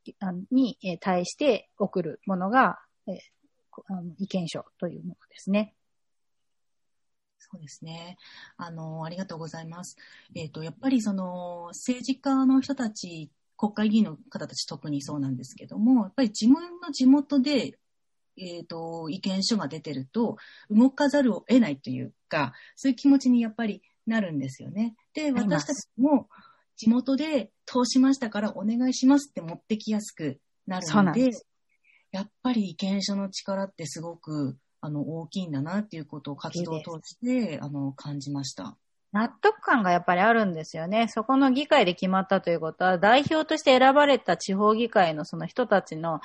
[0.51, 3.19] に対して送るものが、え
[3.87, 5.75] あの意見書というものですね。
[7.39, 8.17] そうですね。
[8.57, 9.97] あの、ありがとうございます。
[10.33, 17.77] えっ、ー、と、やっぱりその、政治家の人たち、国会議員の方たち特にそうなんですけども、やっぱり自分の地元で
[18.37, 20.37] えっ、ー、と、意見書が出てると、
[20.69, 24.95] 動かざるを得ないというか、そういう気持ちにやっぱりなるんですよね。
[25.13, 26.27] で、私たちも
[26.75, 31.37] 地元で通しましたからお願いしますって持ってきやすくなるので、で
[32.11, 38.77] やっぱり意見書の力ってすごくあの大きいんだなっていうことを活動を通してあの感じました。
[39.15, 41.07] 納得感がやっぱりあるんですよね。
[41.07, 46.19] そこの議会で決まったということは、代表として選ばれた地方議会のその人たちの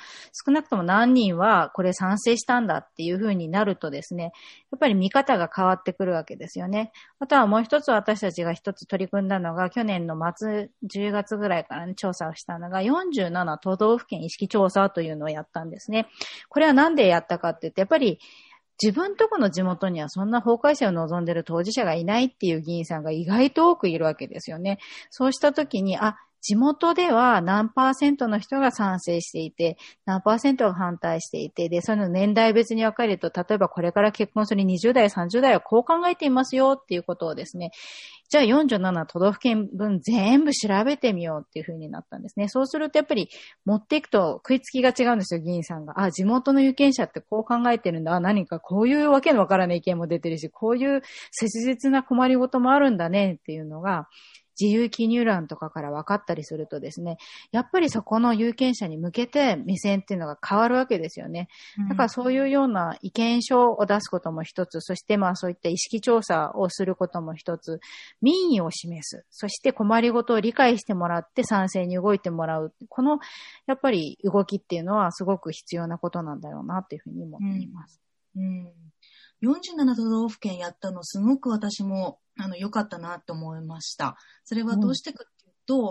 [0.45, 4.33] 少なくとも何人はこれ賛成したんだっていうふうになるとですね、
[4.71, 6.91] やっぱり見方が変わってくるわけですよね。
[7.19, 16.09] あとはもう一つ私たちが一つ取り組んだのが、去年の末10月ぐらいからね、調査をしたのが、47都道府県意識調査というのをやったんですね。
[16.49, 18.19] これはなんでやったかって言って、やっぱり
[18.81, 24.79] 自分とこの地元にはそんな法改正を望んでる当事者がいないっていう議員さんが意外と多くいるわけですよね。
[25.09, 37.71] そうした時に、あ、地元では何パーセントの人が賛成していて、何パーセントが反対していて、で、その年代別に分かれると、例えばこれから結婚する20代、30代はこう考えていますよっていうことをですね、
[38.31, 42.47] じゃあ47都道府県分全部調べてみようっていう風になったんですね。
[42.47, 43.27] そうするとやっぱり
[43.65, 46.01] 持っていくと食いつきが違うんですよ、議員さんが。
[46.01, 48.17] あ、地元の有権者ってこう考えてるんだ。
[48.21, 51.01] 何かこういうわけのわからない意見も出てるし、こういう
[51.31, 54.07] 切実な困りごともあるんだねっていうのが、
[54.59, 57.17] 自由記入欄とかから分かったりするとですね、
[57.51, 61.47] やっぱりそこの有権者に向けて目線っていうのが変わるわけですよね。
[61.89, 67.79] だからそういうような意見書を出すことも一つ、そしてまあそういった意識調査をすることも一つ、
[68.21, 72.73] 民意を示す、そして困りごとを理解してもらって賛成に動いてもらう。
[72.89, 73.19] この
[73.67, 78.01] やっぱり動きっていうのはすごく必要なことなんだろうなっていうふうに思っています。
[78.35, 78.73] うん、うん
[79.41, 84.17] 47都道府県やったのすごく私もあの良かったなと思いました。
[84.43, 85.85] それはどうしてかっていうと、うん、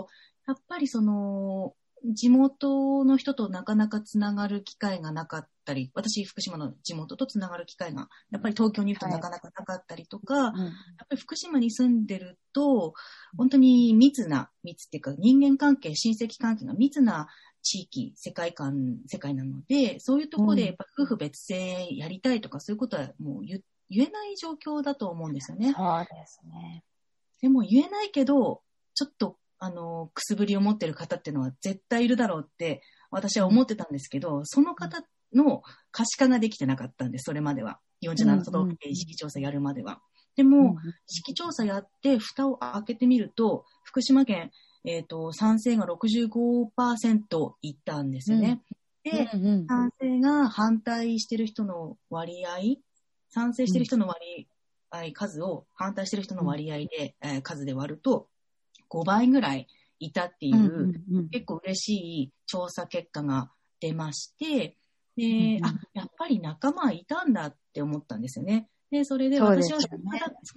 [0.47, 1.73] やっぱりその
[2.03, 10.59] 地元の人となかなかつながる機会がなかったり、私、福島の地元とつながる機会が、やっぱり東京にいるとなかなかなかったりとか、はい。
[10.61, 10.71] やっ
[11.09, 12.93] ぱり福島に住んでると、
[13.37, 17.27] 本当に密な、密っていうか人間関係、親戚関係が密な
[17.61, 25.73] 地域、世界観、世界なので、そういうところでやっぱ夫婦別姓やりたいとか、そういうことはもう言言えない状況だと思うんですよね。
[25.73, 26.83] そうですね。
[27.41, 28.61] でも言えないけど、
[28.95, 32.81] ちょっと、あの、くすぶりを持ってる方っていうのは絶対いるだろうって
[33.11, 35.03] 私は思ってたんですけど、その方
[35.33, 37.79] の可視化ができてなかったんです、それまでは。
[38.03, 40.01] 47都道府県意識調査やるまでは。
[40.35, 40.77] でも、
[41.09, 44.51] 意識調査やって、蓋を開けてみると、福島県、
[44.83, 48.61] えっ、ー、と、賛成が65%いったんですよね。
[49.05, 52.77] うん、で、うんうん、賛成が反対してる人の割合、
[53.29, 54.47] 賛成してる人の割
[54.89, 58.27] 合、数を反対してる人の割合で、うん、えー、数で割ると、
[58.89, 59.67] 5倍ぐらい
[59.99, 64.77] いたっていう、うんうんうん、結構嬉しい調査結果が出まして、
[65.15, 68.67] で、あ、やっぱり仲間いたんだって思ったんですよね。
[68.89, 69.87] で、それで私はそ、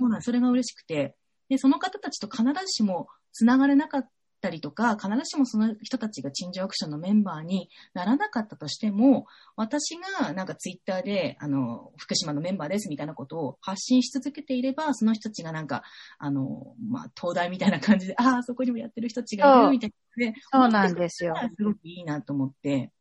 [0.01, 1.15] うなんそれが嬉しくて、
[1.49, 4.11] で、その方たちと必ずしも繋がれなかっ
[4.45, 9.27] たりとか、必ずしもその人たちが陳情アクションのメンバーにならなかったとしても、
[9.57, 15.83] 私がなんかツイッターで、あの、福島のメンバーですみたいなことを発信し続けていれば、その人たちがなんか、
[16.19, 21.35] あの、まあ、東大みたいな感じで、ああ、そこにもやってる人たちがいるみたいなで、そうなんですよ。
[21.57, 22.93] すごくいいなと思って。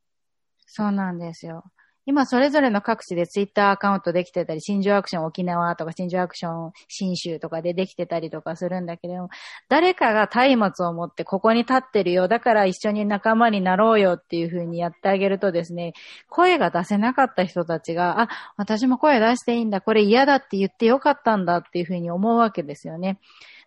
[0.65, 1.63] そうなんですよ。
[2.05, 9.29] 今それぞれの各地でツイッターアカウントできてたり、新庄アクション沖縄とか新庄アクション新州とかでできてたりとかするんだけれども、
[9.69, 15.93] 誰かが松明を持ってここに立ってるよ、だから一緒に仲間になろうよっていう風にやってあげるとですね、
[16.27, 23.19] 声が出せなかった人たちが、あ、私も声出していいんだ、これ嫌だって言ってよかったんだっていう風に思うわけですよね。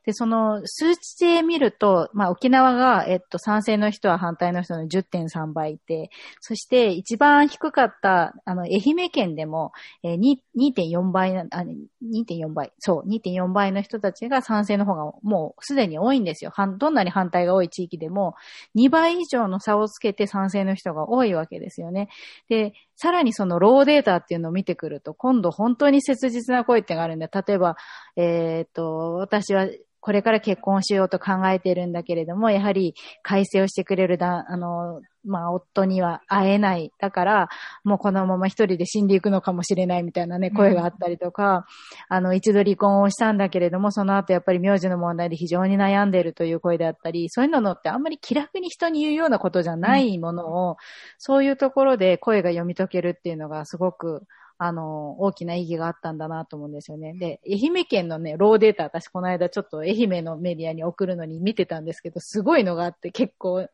[0.07, 9.73] で、その数値で見ると、まあ沖縄が、えっと、賛成の人は反対の人の10.3倍いて、そして一番低かった、あの、愛媛県でも、
[10.05, 16.53] えー、2.4倍、あ、2.4倍、そう、2.4倍の人たちが賛成の方がもうすでに多いんですよ。
[16.79, 18.37] どんなに反対が多い地域でも、
[18.77, 22.09] 2倍以上の差をつけて賛成の人が多いわけですよね。
[22.49, 27.77] で、さらにそのローデータっていうのを見てくると、今度本当に切実な声ってがあるんで、例えば、
[28.17, 29.67] えっ、と、私は
[30.07, 32.95] これから結婚しようと考えているんだけれども、やはり
[33.25, 36.93] 改正をしてくれるだ、あの、まあ、夫には会えない。
[37.01, 37.49] だから、
[37.83, 41.67] もうこのまま一人で死んでいくのかもしれないみたいなね、声があったりとか、
[42.09, 50.77] うん、あの、一度離婚をしたんだけれども、その後やっぱり名字の問題で非常に悩んでいるという声であったり、そういうのってあんまり気楽に人に言うようなことじゃないものを、うん、
[51.19, 54.23] そういうところで声が読み解けるっていうのがすごく、
[54.59, 57.13] あの、大きな意義があったんだなと思うんですよね。
[57.15, 63.69] で、愛媛県のね、ローデータ、私この間ちょっと愛媛のメディアに送るのに見てたんですけど、すごいのがあって結構、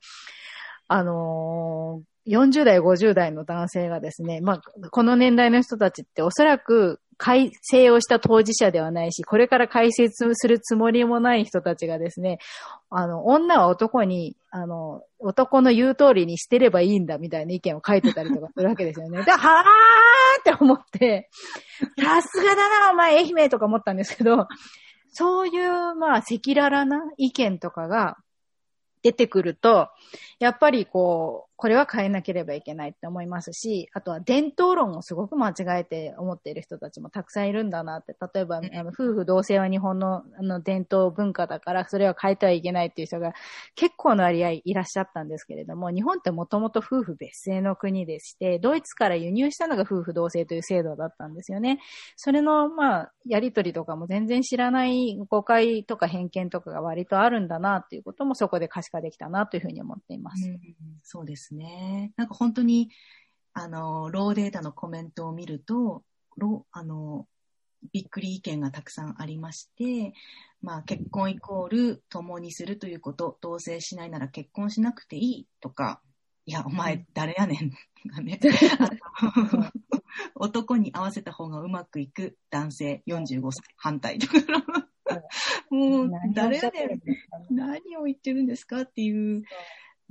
[0.89, 12.41] あのー、40代、50代の男性がですね、まあ、この年代の人たちっておそらく改正をした当事者ではないし、これから改正するつもりもない人たちがですね、
[12.91, 19.23] あの、女は男に、あの、男の言う通りにしてればいいんだみたいな意見を書いてたりとかするわけですよね。
[19.23, 21.31] で、はぁーって思って、
[21.97, 24.49] さすがだな、お前愛媛とか思ったんですけど、
[25.13, 28.17] そういう、まあ、赤裸々な意見とかが
[29.05, 29.91] 出てくると、
[30.41, 43.33] やっぱりこう、これは変えなければいけないって思いますし、あとは伝統論をすごく間違えて思っている人たちもたくさんいるんだなって、例えば、あの夫婦同姓は日本のあの伝統文化だから、それは変えてはいけないっていう人が
[43.75, 51.79] 結構の割合いらっしゃったんですけれども、日本ってもともと夫婦別姓の国でして、ドイツから輸入したのが夫婦同姓という制度だったんですよね。
[52.17, 60.49] それの、まあ、やりとりとかも全然知らない誤解とか偏見とかが割とあるんだなっていうこともそこで可視化できたなというふうに思っています。
[60.49, 60.61] うん、
[61.03, 62.13] そうですですね。
[62.17, 62.91] なんか本当に、
[63.53, 66.05] あの、ローデータのコメントを見ると、
[66.37, 67.27] ロあの、
[67.93, 70.15] びっくり意見がたくさんありまして、
[70.63, 76.01] まあ、結婚イコール共にするということ、同棲しないなら結婚しなくていいとか、
[76.47, 77.71] いや、お前誰やねん
[78.09, 78.39] がね、
[80.37, 84.35] 男に合わせた方がうまくいく男性45歳反対とか、
[85.71, 86.85] もう誰やね
[87.51, 88.83] ん、何を言ってるんですか？
[88.83, 89.43] っていう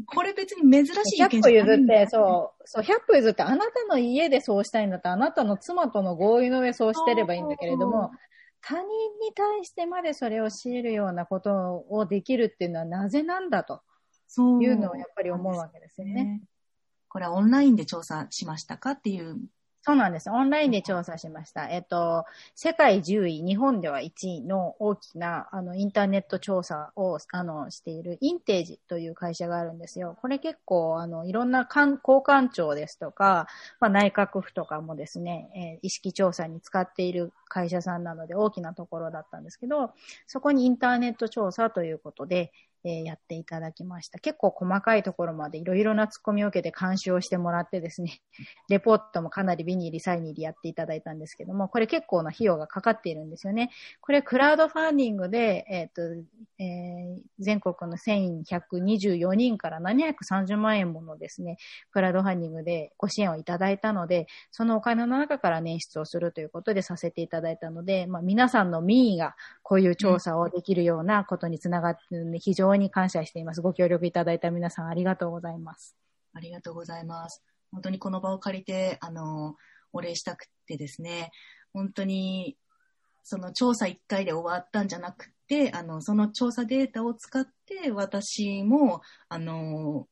[0.06, 8.12] これ別に珍しい意見じゃない100歩譲って、そう、そう、100歩譲って、あなたの家でそうしたいんだったら、あなたの妻との合意の上そうしてればいいんだけれども、
[8.62, 13.82] 他人に対してまでそれを強いるようなことをできるっていうのはなぜなんだと
[14.62, 16.14] いうのをやっぱり思うわけですよね。
[16.14, 16.42] ね。
[17.10, 19.38] これはオンラインで調査しましたかっていう
[19.84, 20.30] そうなんです。
[20.30, 21.68] オンラインで調査しました。
[21.68, 30.16] えっと、世界10位、日本では1位の大きな、あの、インターネット調査を、あの、しているインテージという会社があるんですよ。
[30.22, 33.48] これ結構、あの、いろんな官交官庁ですとか、
[33.80, 39.94] まあ、内閣府とかもですね、えー、意識調査に使っている会社さんなので大きなところだったんですけど、
[40.28, 42.52] そこにインターネット調査ということで、
[42.84, 44.20] え、やっていただきました。
[44.20, 48.22] 結構細かいところまでいろいろなツッコミを受けて監修をしてもらってですね、
[48.70, 53.70] レポートもかなりビニーリ、サイニーリやっていただいたんですけども、これ結構な費用がかかっているんですよね。
[54.02, 56.02] これクラウドファンディングで、えっ、ー、と、
[56.58, 61.58] えー、全国の1124人から730万円ものですね、
[61.92, 73.62] クラウドファンディングでご支援をいただいたので、そのお金の中から捻出をするということでさせていただいたので、まあ、皆さんの民意がこういう調査をできるようなことにつながってるので、非常に感謝しています。
[73.62, 75.96] ご協力いただいた皆さんありがとうございます。
[76.34, 77.44] ありがとうございます。
[77.72, 79.56] 本当にこの場を借りて、あの、
[79.94, 81.32] お礼したくてですね、
[81.74, 82.58] 本当に、
[83.24, 90.08] その調査1回で終わったんじゃなくて、あの、その調査データを使って、私も、あの、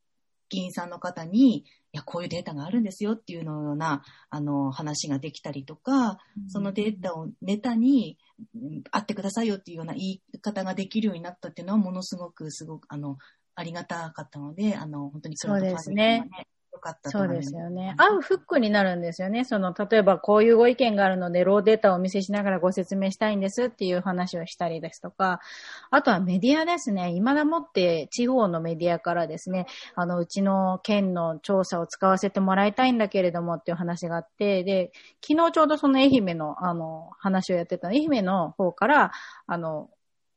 [0.50, 8.18] 議員さんの方に、いや、こういうデータがあるんですよっていうような、あの、話ができたりとか、そのデータをネタに、
[8.92, 13.18] 会ってくださいよっていうような言い方ができるようになったっていうのは、ものすごく、すごく、あの、
[13.56, 16.30] ありがたかったので、あの、本当にそうですね。
[16.38, 16.44] よ
[16.80, 17.94] かったそうですよね。
[17.98, 19.46] 合うフックになるんですよね。
[19.46, 25.40] その、例えばこういうご意見があるので、ローデータをお見せしながらご説明したいんですっていう話をしたりですとか、
[25.92, 27.12] あとはメディアですね。
[27.12, 29.66] 今だもって地方のメディアからですね、
[29.96, 34.92] あの、うちの県の調査を使わせてもらいたいんだけれどもっていう話があって、で、
[35.26, 39.12] 昨日ちょうどその愛媛の、あの、話をやってた愛媛の方から、
[39.48, 39.90] あの、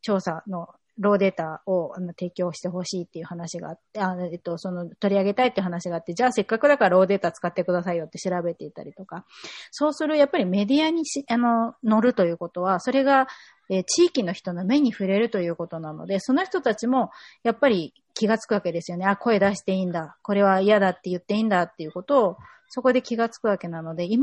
[0.03, 0.69] 調査の
[0.99, 9.25] ローデータをあの提供してほしいっていう話があって、あえっと、その取り上げたいっていう話があって、じゃあせっかくだからローデータ使ってくださいよって調べていたりとか、
[9.71, 13.27] そうするやっぱりメディアにし、あの、乗るということは、それが、
[13.71, 17.11] えー、地域の人の目に触れるということなので、その人たちも
[17.43, 19.07] やっぱり気がつくわけですよね。
[19.07, 20.17] あ、声出していいんだ。
[20.23, 22.37] これは嫌だって言っていいんだっていうことを
[22.75, 24.23] そこで気がつくわけなので、未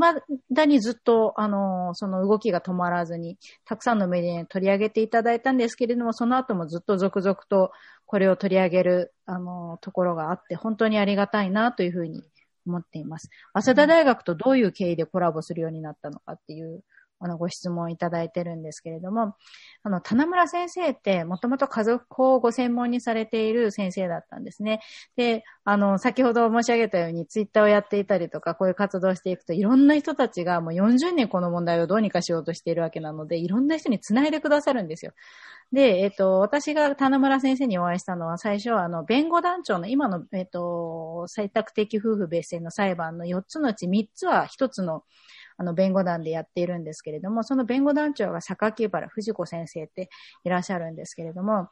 [0.50, 7.70] だにずっと、あの、その動きが止まらずに、たくさんのメディアに取り上げていただいたんですけれども、その後もずっと続々と
[8.06, 12.24] これを取り上げる、あの、ところがあって、本当にありがたいなというふうに
[12.66, 13.30] 思っています。
[13.54, 16.82] 早稲田大学とどういう経緯でコラボするようになったのかっていう
[17.20, 19.36] あの、ご質問いただいてるんですけれども、
[19.82, 24.80] あの、棚村先生ってもともと家族法をご専門にされている先生だったんですね。
[25.16, 35.12] で、あの、先ほど申し上げたようにツイッターをやっていたりとか、こういう活動をしていくと、いろんな人たちがもう40年この問題をどうにかしようとしているわけなので、いろんな人に繋いでくださるんですよ。
[35.72, 45.04] で、えっと、私が棚村先生にお会いしたのは、最初は、あの、弁護団長の、今の、えっと、採択的夫婦別姓の裁判の4つのうち3つは1つの、
[45.60, 50.08] あの、弁護団でやっているんですけれども、その弁護団長が榊原藤子先生って
[50.42, 51.68] いらっしゃるんですけれども、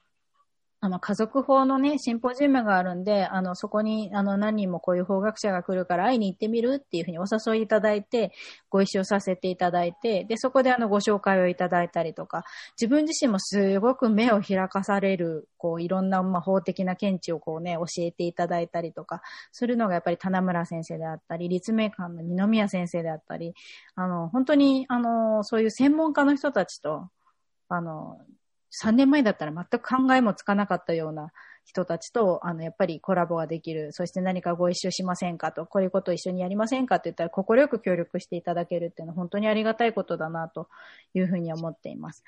[0.81, 8.31] あの、家族法のね、シンポジウムがあるんで、あの、そこに、あの、何人もこういう法学者が来るから会いに行ってみるっていうふうにお誘いいただいて、
[8.71, 12.45] ご一緒させていただいて、で、そこであの、ご紹介をいただいたりとか、
[12.81, 19.21] 自分自身もすごく目を開かされる、こう、いろんな、まあ、法的な見地をこうね、教えていただいたりとか、
[19.51, 23.53] するのがやっぱり棚村先生であったり、立命館の二宮先生であったり、
[23.97, 27.09] あの、本当に、あの、そういう専門家の人たちと、
[27.69, 28.21] あの、
[28.71, 31.33] 3年前だったら全く考えもつかなかったような
[31.65, 33.93] 人たちと、あの、やっぱりコラボができる。
[33.93, 40.69] そして何かご一緒しませんかと、こういうことを一緒にやりませんかって言ったら、快く協力していただけるっていうのは本当にありがたいことだなと
[41.15, 42.25] いうふうに思っています。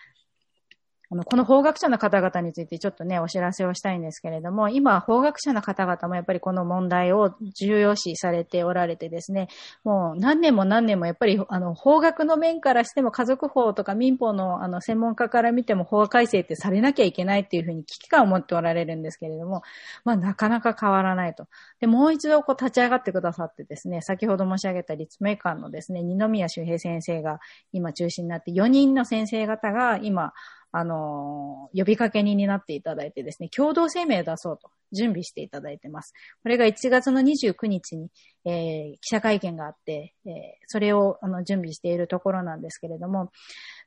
[1.13, 9.49] あの、この法学者の方々についてちょっとね、お知らせをしたいんですけれども、今、法学者の方々もやっぱりこの問題を重要視されておられてですね、
[9.83, 19.63] もう何年も何年もやっぱり、あの、法学の面からしても家族法とか民法のあの、専門家から見ても法改正ってされなきゃいけないっていうふうに危機感を持っておられるんですけれども、
[20.05, 21.49] まあ、なかなか変わらないと。
[21.81, 27.41] で、もう一度こう立ち上がってくださってですね、先ほど申し上げた立命館のですね、二宮周平先生が
[27.73, 30.33] 今中心になって、4人の先生方が今、
[30.73, 36.13] あの、呼びかけ人になっていただいてですね、共同声明を出そうと準備していただいてます。
[36.43, 38.09] これが1月の29日に、
[38.45, 40.33] えー、記者会見があって、えー、
[40.67, 43.33] それをあの準備しているところなんですけれども、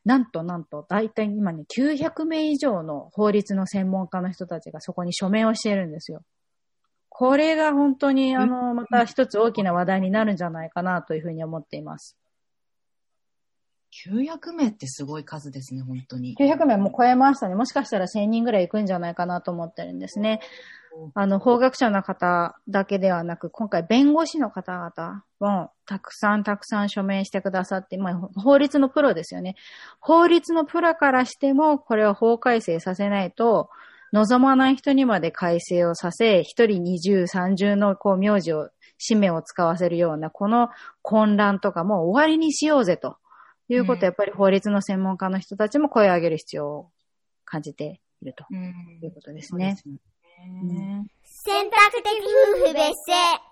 [0.06, 6.22] なんとなんと、だいたい今ね、900名以上の法律の専門家の人たちがそこに署名をしているんですよ。
[7.08, 12.18] これが本当に、あの、また一つ大きな話題になるんじゃないかなというふうに思っています。
[14.08, 16.36] 900名ってすごい数ですね、本当に。
[16.36, 17.56] 900名も超えましたね。
[17.56, 20.40] もしかしたら1000人ぐらい行くんじゃないかなと思ってるんですね。
[21.16, 29.56] あの、法学者の方だけではなく、今回弁護士の方々もたくさんたくさん署名してくださって、まあ、法律のプロですよね。
[30.00, 33.70] 法律のプロからしても、これは法改正させないと、
[34.12, 38.70] 望まない人にまで改正をさせ、一人二重三重のこう名字を、
[39.00, 40.70] 氏名を使わせるような、この
[41.02, 43.18] 混乱とかも終わりにしようぜと。
[43.70, 46.92] いうこと、やっぱり法律の専門家の人たちも声を上げる必要を
[47.46, 49.78] 感じているということですね。
[51.24, 52.06] 選択的
[52.58, 53.44] 夫婦別姓。